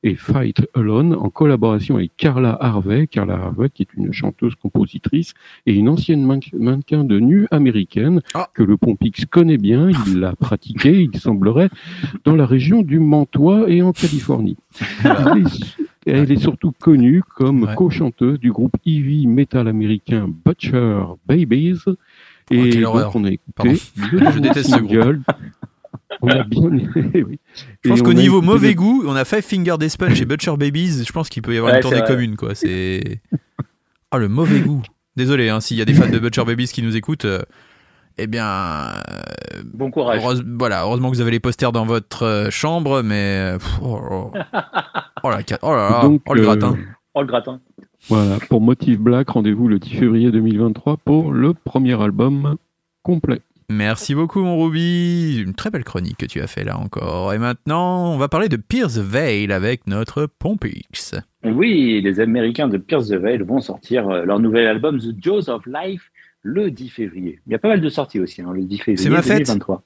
et 0.05 0.15
Fight 0.15 0.61
Alone 0.75 1.13
en 1.15 1.29
collaboration 1.29 1.95
avec 1.95 2.15
Carla 2.15 2.55
Harvey. 2.61 3.07
Carla 3.07 3.33
Harvey 3.35 3.69
qui 3.73 3.81
est 3.83 3.93
une 3.97 4.13
chanteuse, 4.13 4.53
compositrice 4.55 5.33
et 5.65 5.73
une 5.73 5.89
ancienne 5.89 6.23
mannequin 6.53 7.03
de 7.03 7.19
nu 7.19 7.47
américaine 7.49 8.21
Ah. 8.35 8.47
que 8.53 8.61
le 8.63 8.77
Pompix 8.77 9.25
connaît 9.25 9.57
bien. 9.57 9.89
Il 10.07 10.19
l'a 10.19 10.35
pratiqué, 10.35 11.01
il 11.11 11.19
semblerait, 11.19 11.69
dans 12.23 12.35
la 12.35 12.45
région 12.45 12.83
du 12.83 12.99
Mantois 12.99 13.69
et 13.69 13.81
en 13.81 13.91
Californie. 13.93 14.57
Elle 15.03 15.39
est, 15.39 15.75
elle 16.05 16.31
est 16.31 16.37
surtout 16.37 16.71
connue 16.71 17.23
comme 17.35 17.63
Ouais. 17.63 17.75
co-chanteuse 17.75 18.39
du 18.39 18.51
groupe 18.51 18.75
heavy 18.85 19.25
metal 19.25 19.67
américain 19.67 20.29
Butcher 20.45 21.01
Babies. 21.27 21.79
Et 22.51 22.85
Oh, 22.85 22.99
donc, 22.99 23.15
on 23.15 23.23
a 23.25 23.31
écouté 23.31 23.75
Je 24.11 24.39
déteste 24.39 24.69
ce 24.69 24.79
groupe. 24.79 25.23
On 26.21 26.27
a 26.29 26.43
bien 26.43 26.61
oui. 27.13 27.39
Je 27.83 27.89
pense 27.89 28.01
qu'au 28.01 28.13
niveau 28.13 28.41
mauvais 28.41 28.75
goût, 28.75 29.03
on 29.07 29.15
a 29.15 29.25
Five 29.25 29.41
Finger 29.43 29.75
Death 29.79 29.97
Punch 29.97 30.21
et 30.21 30.25
Butcher 30.25 30.55
Babies. 30.57 31.03
Je 31.05 31.11
pense 31.11 31.29
qu'il 31.29 31.41
peut 31.43 31.53
y 31.53 31.57
avoir 31.57 31.71
Ouais, 31.73 31.79
une 31.79 31.83
tournée 31.83 32.03
commune, 32.05 32.35
quoi. 32.35 32.55
C'est. 32.55 33.21
Oh, 34.13 34.17
le 34.17 34.27
mauvais 34.27 34.59
goût. 34.59 34.81
Désolé, 35.15 35.49
hein, 35.49 35.59
s'il 35.61 35.77
y 35.77 35.81
a 35.81 35.85
des 35.85 35.93
fans 35.93 36.09
de 36.09 36.19
Butcher 36.19 36.43
Babies 36.45 36.67
qui 36.67 36.81
nous 36.81 36.95
écoutent. 36.95 37.25
euh, 37.25 37.41
eh 38.17 38.27
bien, 38.27 38.45
euh, 38.47 39.61
Bon 39.73 39.91
courage. 39.91 40.21
heureuse- 40.23 40.45
voilà, 40.57 40.83
heureusement 40.83 41.09
que 41.11 41.15
vous 41.15 41.21
avez 41.21 41.31
les 41.31 41.39
posters 41.41 41.71
dans 41.73 41.85
votre 41.85 42.23
euh, 42.23 42.49
chambre, 42.49 43.01
mais 43.03 43.55
pff, 43.57 43.79
oh, 43.81 43.99
oh. 44.09 44.31
Oh 45.23 45.29
la 45.29 45.39
oh 45.61 45.71
là 45.75 45.89
là, 45.89 46.01
Donc, 46.03 46.21
oh 46.27 46.33
le 46.33 46.41
euh, 46.41 46.45
gratin. 46.45 46.77
Oh 47.13 47.21
le 47.21 47.27
gratin. 47.27 47.59
Voilà, 48.07 48.37
pour 48.49 48.61
Motive 48.61 48.99
Black, 48.99 49.29
rendez-vous 49.29 49.67
le 49.67 49.79
10 49.79 49.95
février 49.97 50.31
2023 50.31 50.97
pour 50.97 51.33
le 51.33 51.53
premier 51.53 51.99
album 52.01 52.55
complet. 53.03 53.41
Merci 53.69 54.13
beaucoup, 54.13 54.41
mon 54.41 54.63
Ruby. 54.63 55.41
Une 55.43 55.55
très 55.55 55.69
belle 55.71 55.83
chronique 55.83 56.17
que 56.17 56.25
tu 56.25 56.39
as 56.41 56.47
fait 56.47 56.63
là 56.63 56.77
encore. 56.77 57.33
Et 57.33 57.39
maintenant, 57.39 58.13
on 58.13 58.17
va 58.17 58.27
parler 58.27 58.47
de 58.49 58.57
Pierce 58.57 58.97
Veil 58.97 59.51
avec 59.51 59.87
notre 59.87 60.27
Pompix. 60.27 61.15
Oui, 61.43 61.99
les 62.01 62.19
Américains 62.19 62.67
de 62.67 62.77
Pierce 62.77 63.07
the 63.09 63.13
Veil 63.15 63.39
vont 63.39 63.61
sortir 63.61 64.07
euh, 64.09 64.23
leur 64.25 64.39
nouvel 64.39 64.67
album 64.67 64.99
The 64.99 65.15
Jaws 65.19 65.49
of 65.49 65.65
Life 65.65 66.11
le 66.43 66.69
10 66.69 66.89
février. 66.89 67.39
Il 67.47 67.51
y 67.53 67.55
a 67.55 67.59
pas 67.59 67.69
mal 67.69 67.81
de 67.81 67.89
sorties 67.89 68.19
aussi, 68.19 68.41
hein, 68.43 68.51
le 68.53 68.63
10 68.63 68.77
février 68.77 68.97
C'est 68.97 69.09
ma 69.09 69.21
fête. 69.23 69.39
2023. 69.47 69.81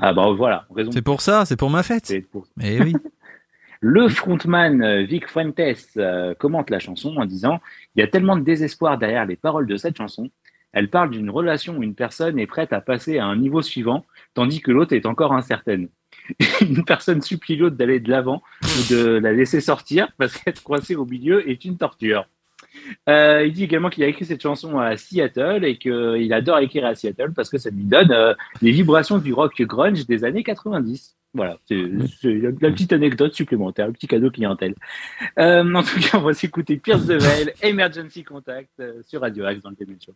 Ah 0.00 0.12
bah 0.14 0.30
voilà, 0.36 0.66
raison. 0.74 0.90
C'est 0.90 1.02
pour 1.02 1.20
ça, 1.22 1.44
c'est 1.46 1.56
pour 1.56 1.70
ma 1.70 1.82
fête. 1.82 2.06
C'est 2.06 2.20
pour- 2.20 2.46
Eh 2.62 2.80
oui. 2.82 2.94
Le 3.84 4.08
frontman 4.08 4.80
euh, 4.80 5.02
Vic 5.02 5.28
Fuentes 5.28 5.58
euh, 5.96 6.34
commente 6.38 6.70
la 6.70 6.78
chanson 6.78 7.16
en 7.16 7.24
disant 7.26 7.60
Il 7.96 8.00
y 8.00 8.02
a 8.04 8.06
tellement 8.06 8.36
de 8.36 8.42
désespoir 8.44 8.96
derrière 8.96 9.26
les 9.26 9.34
paroles 9.34 9.66
de 9.66 9.76
cette 9.76 9.96
chanson. 9.98 10.30
Elle 10.72 10.88
parle 10.88 11.10
d'une 11.10 11.30
relation 11.30 11.76
où 11.76 11.82
une 11.82 11.94
personne 11.94 12.38
est 12.38 12.46
prête 12.46 12.72
à 12.72 12.80
passer 12.80 13.18
à 13.18 13.26
un 13.26 13.36
niveau 13.36 13.62
suivant, 13.62 14.04
tandis 14.34 14.60
que 14.60 14.70
l'autre 14.70 14.94
est 14.94 15.06
encore 15.06 15.32
incertaine. 15.32 15.88
une 16.60 16.84
personne 16.84 17.22
supplie 17.22 17.56
l'autre 17.56 17.76
d'aller 17.76 18.00
de 18.00 18.10
l'avant 18.10 18.42
ou 18.62 18.92
de 18.92 19.18
la 19.18 19.32
laisser 19.32 19.60
sortir 19.60 20.08
parce 20.18 20.36
qu'être 20.36 20.62
coincé 20.62 20.94
au 20.94 21.04
milieu 21.04 21.48
est 21.48 21.64
une 21.64 21.76
torture. 21.76 22.26
Euh, 23.08 23.44
il 23.46 23.52
dit 23.52 23.64
également 23.64 23.90
qu'il 23.90 24.02
a 24.04 24.06
écrit 24.06 24.24
cette 24.24 24.42
chanson 24.42 24.78
à 24.78 24.96
Seattle 24.96 25.64
et 25.64 25.76
qu'il 25.76 26.32
adore 26.32 26.58
écrire 26.58 26.86
à 26.86 26.94
Seattle 26.94 27.32
parce 27.34 27.50
que 27.50 27.58
ça 27.58 27.70
lui 27.70 27.84
donne 27.84 28.12
euh, 28.12 28.34
les 28.62 28.70
vibrations 28.70 29.18
du 29.18 29.32
rock 29.32 29.60
grunge 29.62 30.06
des 30.06 30.24
années 30.24 30.42
90. 30.42 31.16
Voilà, 31.34 31.58
c'est 31.66 31.74
la, 32.22 32.52
petite 32.52 32.92
anecdote 32.92 33.32
supplémentaire, 33.32 33.86
le 33.86 33.94
petit 33.94 34.06
cadeau 34.06 34.30
clientèle. 34.30 34.74
Euh, 35.38 35.74
en 35.74 35.82
tout 35.82 35.98
cas, 35.98 36.18
on 36.18 36.22
va 36.22 36.34
s'écouter 36.34 36.76
Pierce 36.76 37.06
the 37.06 37.12
Veil, 37.12 37.52
Emergency 37.62 38.22
Contact 38.22 38.82
sur 39.06 39.22
Radio 39.22 39.46
Axe 39.46 39.62
dans 39.62 39.70
le 39.70 39.76
Show. 40.04 40.14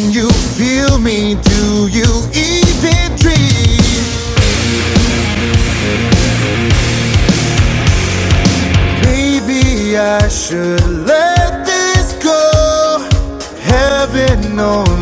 Can 0.00 0.12
you 0.12 0.30
feel 0.30 0.96
me? 0.98 1.34
Do 1.34 1.88
you 1.88 2.06
even 2.32 3.16
dream? 3.16 4.04
Maybe 9.02 9.98
I 9.98 10.28
should 10.28 10.86
let 11.04 11.66
this 11.66 12.12
go. 12.22 13.08
Heaven 13.60 14.54
knows. 14.54 14.97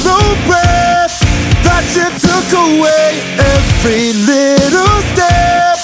Shallow 0.00 0.34
breath 0.46 1.20
that 1.64 1.84
you 1.92 2.08
took 2.16 2.48
away, 2.56 3.20
every 3.36 4.12
little 4.24 4.96
step 5.12 5.76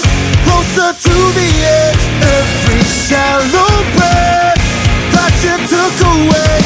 closer 0.44 0.92
to 0.96 1.16
the 1.36 1.48
edge. 1.64 2.02
Every 2.24 2.82
shallow 2.82 3.72
breath 3.96 4.60
that 5.12 5.34
you 5.44 5.56
took 5.68 5.96
away, 6.16 6.65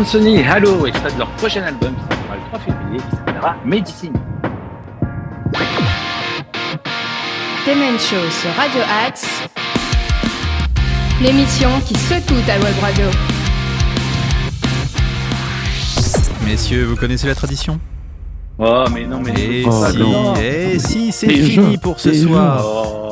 Lansony 0.00 0.42
Halo, 0.42 0.86
extrait 0.86 1.12
de 1.12 1.18
leur 1.18 1.28
prochain 1.32 1.62
album 1.62 1.92
qui 1.94 2.00
sortira 2.00 2.34
le 2.34 2.40
3 2.48 2.58
février, 2.60 2.96
qui 2.96 3.16
s'appellera 3.16 3.56
Medicine. 3.66 4.12
Demen 7.66 7.98
Show 7.98 8.30
sur 8.30 8.50
Radio 8.56 8.80
Axe. 9.06 9.28
L'émission 11.20 11.68
qui 11.86 11.94
secoue 11.96 12.40
ta 12.46 12.54
web 12.54 12.74
radio. 12.80 13.04
Messieurs, 16.46 16.84
vous 16.86 16.96
connaissez 16.96 17.26
la 17.26 17.34
tradition? 17.34 17.78
Oh, 18.58 18.84
mais 18.90 19.04
non, 19.04 19.20
mais 19.20 19.32
Et 19.38 19.64
Oh, 19.68 19.84
si, 19.90 19.98
non. 19.98 20.34
et 20.36 20.78
si, 20.78 21.12
c'est 21.12 21.28
fini 21.28 21.76
pour 21.76 22.00
ce 22.00 22.14
soir. 22.14 22.64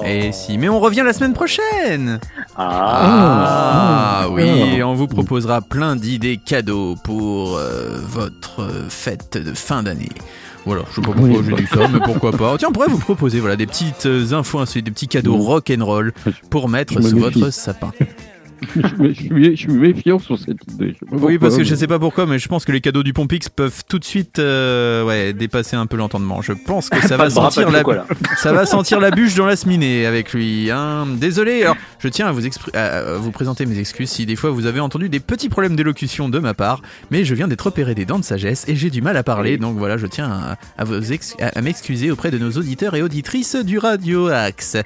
Et 0.08 0.32
si, 0.32 0.58
mais 0.58 0.68
on 0.68 0.80
revient 0.80 1.02
la 1.04 1.12
semaine 1.12 1.34
prochaine. 1.34 2.20
Ah. 2.56 4.22
Ah, 4.22 4.28
oui, 4.30 4.80
ah. 4.80 4.86
on 4.86 4.94
vous 4.94 5.06
proposera 5.06 5.60
plein 5.60 5.96
d'idées 5.96 6.38
cadeaux 6.38 6.96
pour 7.04 7.56
euh, 7.56 7.98
votre 8.08 8.66
fête 8.88 9.36
de 9.36 9.52
fin 9.52 9.82
d'année. 9.82 10.08
Voilà, 10.64 10.82
je 10.90 10.96
sais 10.96 11.00
pas 11.00 11.12
pourquoi 11.12 11.38
Oui. 11.38 11.44
j'ai 11.48 11.54
dit 11.56 11.66
ça, 11.66 11.88
mais 11.88 12.00
pourquoi 12.00 12.32
pas. 12.32 12.56
Tiens, 12.58 12.68
on 12.68 12.72
pourrait 12.72 12.88
vous 12.88 12.98
proposer 12.98 13.40
voilà, 13.40 13.56
des 13.56 13.66
petites 13.66 14.06
euh, 14.06 14.32
infos, 14.32 14.58
ainsi, 14.58 14.82
des 14.82 14.90
petits 14.90 15.08
cadeaux 15.08 15.36
Oui. 15.36 15.46
rock 15.46 15.72
and 15.76 15.84
roll 15.84 16.12
pour 16.50 16.68
mettre 16.68 17.00
sous 17.02 17.18
votre 17.18 17.50
sapin. 17.50 17.90
Je, 18.76 19.12
suis, 19.12 19.44
je 19.44 19.56
suis 19.56 19.72
méfiant 19.72 20.18
sur 20.18 20.38
cette 20.38 20.58
idée. 20.72 20.94
Oui, 21.10 21.38
parce 21.38 21.56
que 21.56 21.64
je 21.64 21.74
sais 21.74 21.86
pas 21.86 21.98
pourquoi, 21.98 22.26
mais 22.26 22.38
je 22.38 22.48
pense 22.48 22.64
que 22.64 22.72
les 22.72 22.80
cadeaux 22.80 23.02
du 23.02 23.12
Pompix 23.12 23.48
peuvent 23.48 23.82
tout 23.88 23.98
de 23.98 24.04
suite 24.04 24.38
euh, 24.38 25.04
ouais, 25.04 25.32
dépasser 25.32 25.76
un 25.76 25.86
peu 25.86 25.96
l'entendement. 25.96 26.42
Je 26.42 26.52
pense 26.52 26.88
que 26.88 27.00
ça 27.06 27.16
va 27.16 27.28
bras, 27.28 27.50
sentir 27.50 27.70
la, 27.70 27.82
ça 28.36 28.52
va 28.52 28.66
sentir 28.66 29.00
la 29.00 29.10
bûche 29.10 29.34
dans 29.34 29.46
la 29.46 29.56
cheminée 29.56 30.06
avec 30.06 30.32
lui. 30.32 30.70
Hein. 30.70 31.06
Désolé, 31.16 31.62
alors 31.62 31.76
je 31.98 32.08
tiens 32.08 32.26
à 32.26 32.32
vous, 32.32 32.40
à- 32.74 33.30
présenter 33.32 33.66
mes 33.66 33.78
excuses 33.78 34.10
si 34.10 34.26
des 34.26 34.36
fois 34.36 34.50
vous 34.50 34.66
avez 34.66 34.80
entendu 34.80 35.08
des 35.08 35.20
petits 35.20 35.48
problèmes 35.48 35.76
d'élocution 35.76 36.28
de 36.28 36.38
ma 36.38 36.54
part, 36.54 36.82
mais 37.10 37.24
je 37.24 37.34
viens 37.34 37.46
d'être 37.48 37.66
opéré 37.66 37.94
des 37.94 38.04
dents 38.04 38.18
de 38.18 38.24
sagesse 38.24 38.64
et 38.68 38.74
j'ai 38.76 38.90
du 38.90 39.02
mal 39.02 39.16
à 39.16 39.22
parler, 39.22 39.58
donc 39.58 39.76
voilà, 39.78 39.96
je 39.96 40.06
tiens 40.06 40.28
à, 40.30 40.56
à 40.76 40.84
vous 40.84 41.12
ex- 41.12 41.36
à- 41.40 41.58
à 41.58 41.62
m'excuser 41.62 42.10
auprès 42.10 42.30
de 42.30 42.38
nos 42.38 42.50
auditeurs 42.52 42.94
et 42.96 43.02
auditrices 43.02 43.54
du 43.56 43.78
Radio 43.78 44.28
Axe. 44.28 44.76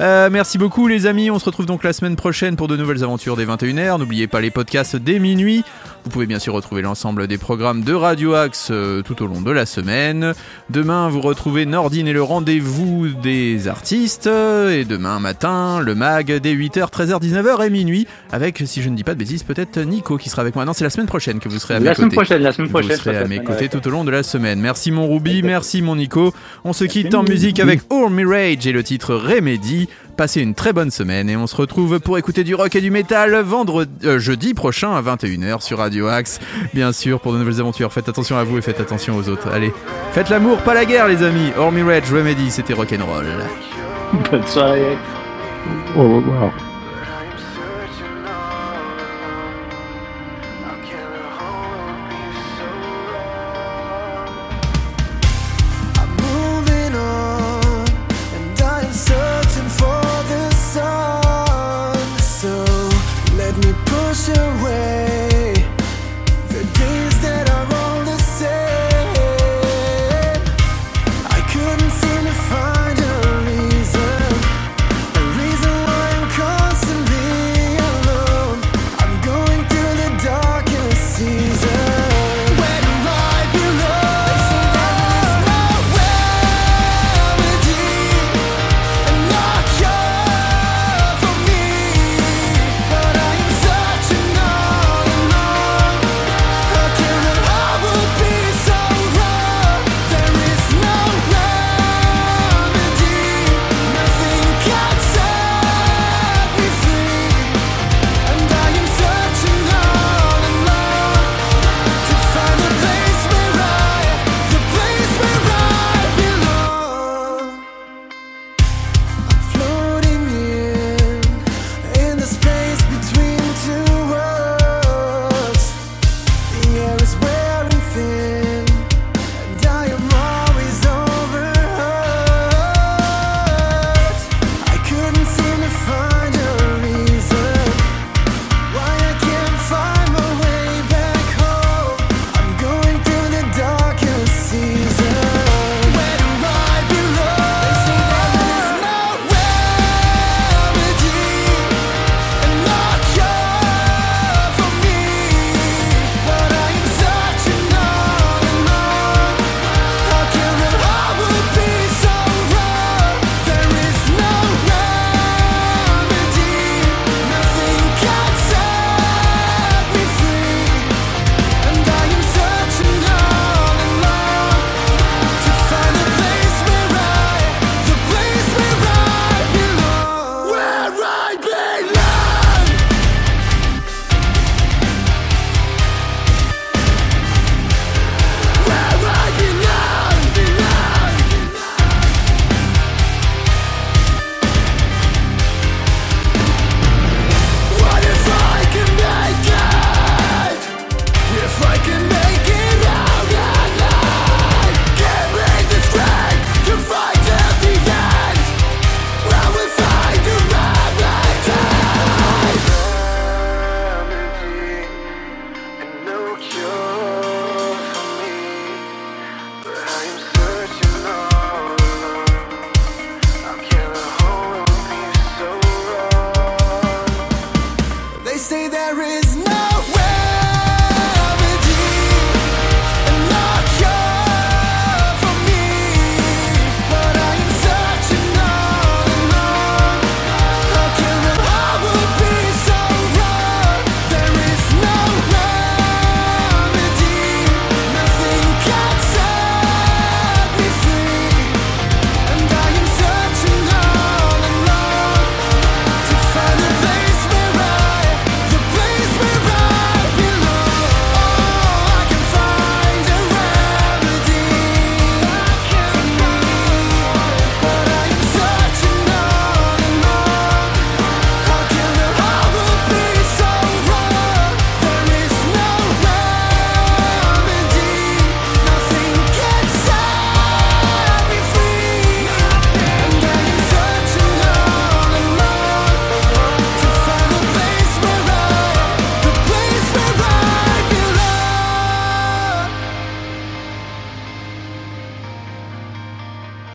Euh, 0.00 0.28
merci 0.30 0.58
beaucoup 0.58 0.88
les 0.88 1.06
amis, 1.06 1.30
on 1.30 1.38
se 1.38 1.44
retrouve 1.44 1.66
donc 1.66 1.84
la 1.84 1.92
semaine 1.92 2.16
prochaine 2.16 2.56
pour 2.56 2.68
de 2.68 2.76
nouvelles 2.76 3.02
aventures. 3.02 3.21
Aventures 3.22 3.36
dès 3.36 3.46
21h. 3.46 3.98
N'oubliez 3.98 4.26
pas 4.26 4.40
les 4.40 4.50
podcasts 4.50 4.96
dès 4.96 5.18
minuit. 5.20 5.62
Vous 6.04 6.10
pouvez 6.10 6.26
bien 6.26 6.40
sûr 6.40 6.54
retrouver 6.54 6.82
l'ensemble 6.82 7.28
des 7.28 7.38
programmes 7.38 7.82
de 7.82 7.92
Radio 7.94 8.34
Axe 8.34 8.68
euh, 8.72 9.02
tout 9.02 9.22
au 9.22 9.28
long 9.28 9.40
de 9.40 9.52
la 9.52 9.66
semaine. 9.66 10.34
Demain, 10.70 11.08
vous 11.08 11.20
retrouvez 11.20 11.64
Nordine 11.64 12.08
et 12.08 12.12
le 12.12 12.22
rendez-vous 12.24 13.06
des 13.22 13.68
artistes. 13.68 14.26
Et 14.26 14.84
demain 14.84 15.20
matin, 15.20 15.78
le 15.80 15.94
mag 15.94 16.26
dès 16.40 16.52
8h, 16.54 16.90
13h, 16.90 17.20
19h 17.22 17.64
et 17.64 17.70
minuit. 17.70 18.08
Avec, 18.32 18.60
si 18.66 18.82
je 18.82 18.88
ne 18.88 18.96
dis 18.96 19.04
pas 19.04 19.14
de 19.14 19.20
bêtises, 19.20 19.44
peut-être 19.44 19.78
Nico 19.78 20.16
qui 20.16 20.28
sera 20.28 20.42
avec 20.42 20.56
moi. 20.56 20.64
Non, 20.64 20.72
c'est 20.72 20.82
la 20.84 20.90
semaine 20.90 21.06
prochaine 21.06 21.38
que 21.38 21.48
vous 21.48 21.60
serez 21.60 21.74
à 21.76 21.78
mes 21.80 21.84
La 21.86 21.94
semaine 21.94 22.08
côtés. 22.08 22.16
prochaine, 22.16 22.42
la 22.42 22.52
semaine 22.52 22.66
Vous 22.66 22.72
prochaine. 22.72 22.96
serez 22.96 23.14
ça 23.14 23.20
à 23.20 23.28
mes 23.28 23.44
côtés 23.44 23.68
tout 23.68 23.86
au 23.86 23.90
long 23.90 24.02
de 24.02 24.10
la 24.10 24.24
semaine. 24.24 24.58
Merci 24.60 24.90
mon 24.90 25.08
Ruby, 25.12 25.42
merci 25.44 25.82
mon 25.82 25.94
Nico. 25.94 26.34
On 26.64 26.72
se 26.72 26.84
quitte 26.84 27.14
en 27.14 27.22
musique 27.22 27.60
avec 27.60 27.82
Army 27.90 28.24
Rage 28.24 28.66
et 28.66 28.72
le 28.72 28.82
titre 28.82 29.14
Remedy. 29.14 29.88
Passez 30.16 30.42
une 30.42 30.54
très 30.54 30.72
bonne 30.72 30.90
semaine 30.90 31.30
et 31.30 31.36
on 31.36 31.46
se 31.46 31.56
retrouve 31.56 31.98
pour 31.98 32.18
écouter 32.18 32.44
du 32.44 32.54
rock 32.54 32.74
et 32.76 32.80
du 32.80 32.90
métal 32.90 33.34
vendredi, 33.40 33.90
euh, 34.04 34.18
jeudi 34.18 34.54
prochain 34.54 34.92
à 34.94 35.02
21h 35.02 35.62
sur 35.62 35.78
Radio 35.78 36.08
Axe. 36.08 36.38
Bien 36.74 36.92
sûr, 36.92 37.20
pour 37.20 37.32
de 37.32 37.38
nouvelles 37.38 37.60
aventures, 37.60 37.92
faites 37.92 38.08
attention 38.08 38.36
à 38.36 38.44
vous 38.44 38.58
et 38.58 38.62
faites 38.62 38.80
attention 38.80 39.16
aux 39.16 39.28
autres. 39.28 39.48
Allez, 39.48 39.72
faites 40.12 40.28
l'amour, 40.28 40.58
pas 40.58 40.74
la 40.74 40.84
guerre 40.84 41.08
les 41.08 41.22
amis. 41.22 41.52
Army 41.58 41.82
Rage, 41.82 42.12
Remedy, 42.12 42.50
c'était 42.50 42.74
rock'n'roll. 42.74 43.26
Bonne 44.30 44.46
soirée. 44.46 44.96
Au 45.96 46.16
revoir. 46.16 46.52